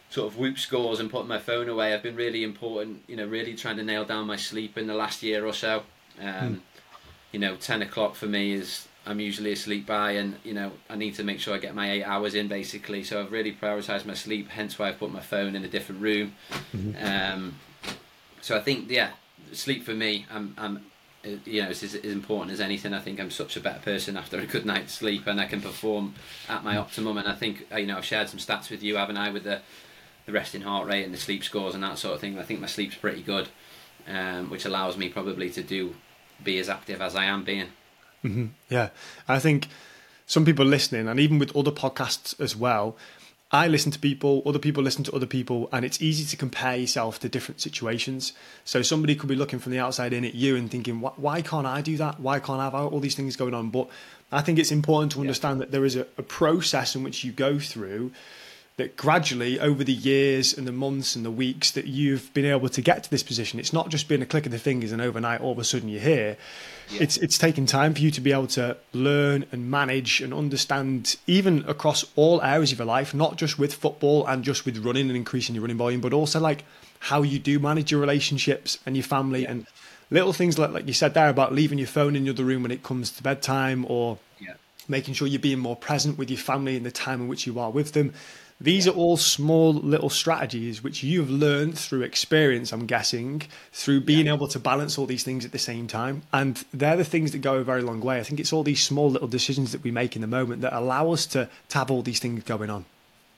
[0.10, 3.26] sort of whoop scores and putting my phone away have been really important, you know,
[3.26, 5.84] really trying to nail down my sleep in the last year or so.
[6.20, 6.60] Um, mm.
[7.32, 10.96] You know, 10 o'clock for me is, I'm usually asleep by, and, you know, I
[10.96, 13.04] need to make sure I get my eight hours in basically.
[13.04, 16.02] So I've really prioritised my sleep, hence why I've put my phone in a different
[16.02, 16.34] room.
[16.76, 17.06] Mm-hmm.
[17.06, 17.56] Um,
[18.42, 19.12] so I think, yeah,
[19.54, 20.86] sleep for me, I'm, I'm
[21.46, 22.94] you know, it's as, important as anything.
[22.94, 25.62] I think I'm such a better person after a good night's sleep, and I can
[25.62, 26.16] perform
[26.50, 27.18] at my optimum.
[27.18, 29.44] And I think uh, you know, I've shared some stats with you, haven't I, with
[29.44, 29.62] the
[30.26, 32.38] the resting heart rate and the sleep scores and that sort of thing.
[32.38, 33.50] I think my sleep's pretty good,
[34.08, 35.96] um, which allows me probably to do
[36.44, 37.68] be as active as I am being.
[38.24, 38.48] Mm-hmm.
[38.70, 38.90] Yeah,
[39.28, 39.68] I think
[40.28, 42.96] some people listening, and even with other podcasts as well,
[43.54, 46.78] I listen to people, other people listen to other people, and it's easy to compare
[46.78, 48.32] yourself to different situations.
[48.64, 51.68] So somebody could be looking from the outside in at you and thinking, why can't
[51.68, 52.20] I do that?
[52.22, 53.70] Why can't I have all these things going on?
[53.70, 53.90] But
[54.32, 55.66] I think it's important to understand yeah.
[55.66, 58.12] that there is a, a process in which you go through
[58.82, 62.68] that gradually over the years and the months and the weeks that you've been able
[62.68, 65.00] to get to this position, it's not just been a click of the fingers and
[65.00, 66.36] overnight all of a sudden you're here.
[66.90, 67.04] Yeah.
[67.04, 71.16] It's it's taken time for you to be able to learn and manage and understand
[71.28, 75.10] even across all areas of your life, not just with football and just with running
[75.10, 76.64] and increasing your running volume, but also like
[77.02, 79.52] how you do manage your relationships and your family yeah.
[79.52, 79.68] and
[80.10, 82.64] little things like like you said there about leaving your phone in the other room
[82.64, 84.54] when it comes to bedtime or yeah.
[84.88, 87.60] making sure you're being more present with your family in the time in which you
[87.60, 88.12] are with them
[88.62, 93.42] these are all small little strategies which you've learned through experience, I'm guessing,
[93.72, 94.36] through being yeah.
[94.36, 96.22] able to balance all these things at the same time.
[96.32, 98.20] And they're the things that go a very long way.
[98.20, 100.78] I think it's all these small little decisions that we make in the moment that
[100.78, 102.86] allow us to, to have all these things going on.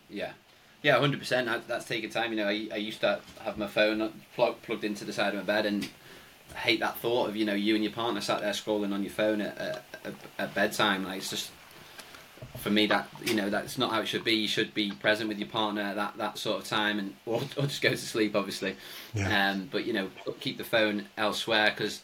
[0.10, 0.34] Yeah.
[0.82, 1.68] Yeah, 100%.
[1.68, 2.32] That's taking time.
[2.32, 5.36] You know, I, I used to have my phone plug, plugged into the side of
[5.36, 5.90] my bed and
[6.54, 9.02] I hate that thought of, you know, you and your partner sat there scrolling on
[9.02, 9.58] your phone at,
[10.04, 11.06] at, at bedtime.
[11.06, 11.50] Like, it's just
[12.64, 15.28] for me that you know that's not how it should be you should be present
[15.28, 17.98] with your partner at that that sort of time and or, or just go to
[17.98, 18.76] sleep obviously
[19.14, 19.52] yeah.
[19.52, 20.10] um, but you know
[20.40, 22.02] keep the phone elsewhere because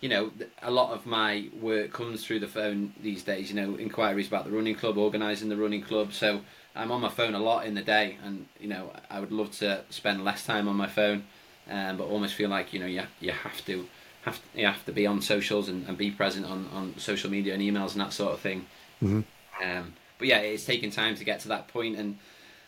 [0.00, 0.32] you know
[0.62, 4.44] a lot of my work comes through the phone these days you know inquiries about
[4.44, 6.40] the running club organizing the running club so
[6.74, 9.52] i'm on my phone a lot in the day and you know i would love
[9.52, 11.22] to spend less time on my phone
[11.70, 13.86] um, but almost feel like you know you, you have to
[14.22, 17.30] have to, you have to be on socials and, and be present on, on social
[17.30, 18.66] media and emails and that sort of thing
[19.00, 19.20] mm-hmm.
[19.62, 22.18] Um, but yeah, it's taken time to get to that point, and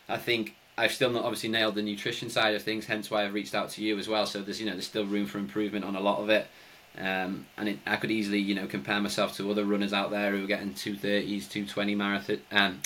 [0.08, 2.86] I think I've still not obviously nailed the nutrition side of things.
[2.86, 4.26] Hence why I've reached out to you as well.
[4.26, 6.48] So there's you know there's still room for improvement on a lot of it.
[6.98, 10.32] Um, and it, I could easily, you know, compare myself to other runners out there
[10.32, 12.80] who are getting 230s, 220 marathon, um,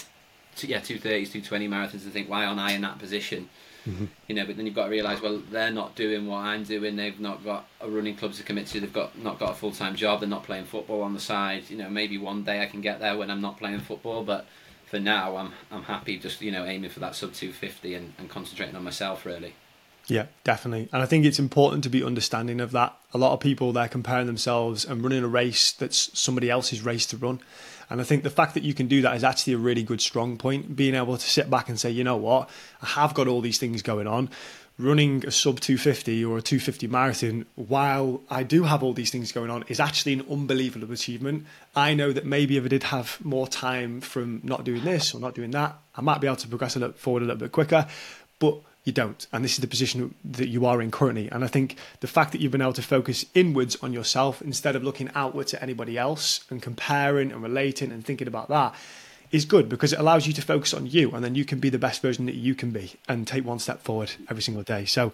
[0.54, 3.48] two, yeah, 230s, 220 marathons and think, why aren't I in that position?
[3.86, 4.06] Mm-hmm.
[4.26, 6.96] You know, but then you've got to realise, well, they're not doing what I'm doing.
[6.96, 8.80] They've not got a running club to commit to.
[8.80, 10.20] They've got not got a full time job.
[10.20, 11.70] They're not playing football on the side.
[11.70, 14.24] You know, maybe one day I can get there when I'm not playing football.
[14.24, 14.46] But
[14.86, 18.28] for now, I'm I'm happy just you know aiming for that sub 250 and, and
[18.28, 19.54] concentrating on myself really.
[20.08, 20.88] Yeah, definitely.
[20.92, 22.96] And I think it's important to be understanding of that.
[23.12, 27.06] A lot of people they're comparing themselves and running a race that's somebody else's race
[27.06, 27.40] to run.
[27.88, 30.00] And I think the fact that you can do that is actually a really good
[30.00, 30.76] strong point.
[30.76, 32.50] Being able to sit back and say, you know what,
[32.82, 34.30] I have got all these things going on.
[34.78, 39.32] Running a sub 250 or a 250 marathon while I do have all these things
[39.32, 41.46] going on is actually an unbelievable achievement.
[41.74, 45.20] I know that maybe if I did have more time from not doing this or
[45.20, 47.52] not doing that, I might be able to progress a little forward a little bit
[47.52, 47.86] quicker.
[48.38, 49.26] But you don't.
[49.32, 51.28] And this is the position that you are in currently.
[51.30, 54.76] And I think the fact that you've been able to focus inwards on yourself instead
[54.76, 58.74] of looking outwards at anybody else and comparing and relating and thinking about that
[59.32, 61.68] is good because it allows you to focus on you and then you can be
[61.68, 64.84] the best version that you can be and take one step forward every single day.
[64.84, 65.12] So,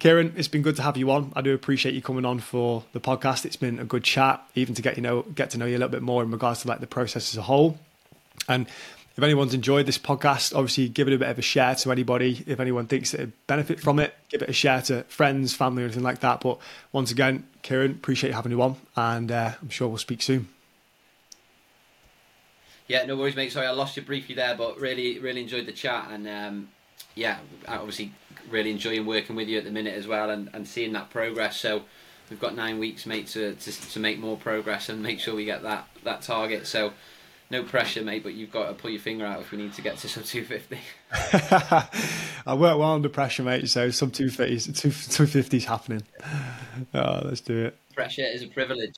[0.00, 1.32] Kieran, it's been good to have you on.
[1.36, 3.46] I do appreciate you coming on for the podcast.
[3.46, 5.78] It's been a good chat, even to get you know get to know you a
[5.78, 7.78] little bit more in regards to like the process as a whole.
[8.48, 8.66] And
[9.16, 12.44] if anyone's enjoyed this podcast, obviously give it a bit of a share to anybody.
[12.46, 15.82] If anyone thinks that it benefit from it, give it a share to friends, family,
[15.82, 16.42] or anything like that.
[16.42, 16.58] But
[16.92, 20.48] once again, Kieran, appreciate you having you on, and uh, I'm sure we'll speak soon.
[22.88, 23.52] Yeah, no worries, mate.
[23.52, 26.68] Sorry, I lost you briefly there, but really, really enjoyed the chat, and um,
[27.14, 28.12] yeah, obviously,
[28.50, 31.58] really enjoying working with you at the minute as well, and, and seeing that progress.
[31.58, 31.84] So
[32.28, 35.46] we've got nine weeks, mate, to, to to make more progress and make sure we
[35.46, 36.66] get that that target.
[36.66, 36.92] So
[37.50, 39.82] no pressure, mate, but you've got to pull your finger out if we need to
[39.82, 40.78] get to sub 250.
[42.46, 46.02] I work well under pressure, mate, so sub 250 is happening.
[46.94, 47.78] Oh, let's do it.
[47.94, 48.94] Pressure is a privilege.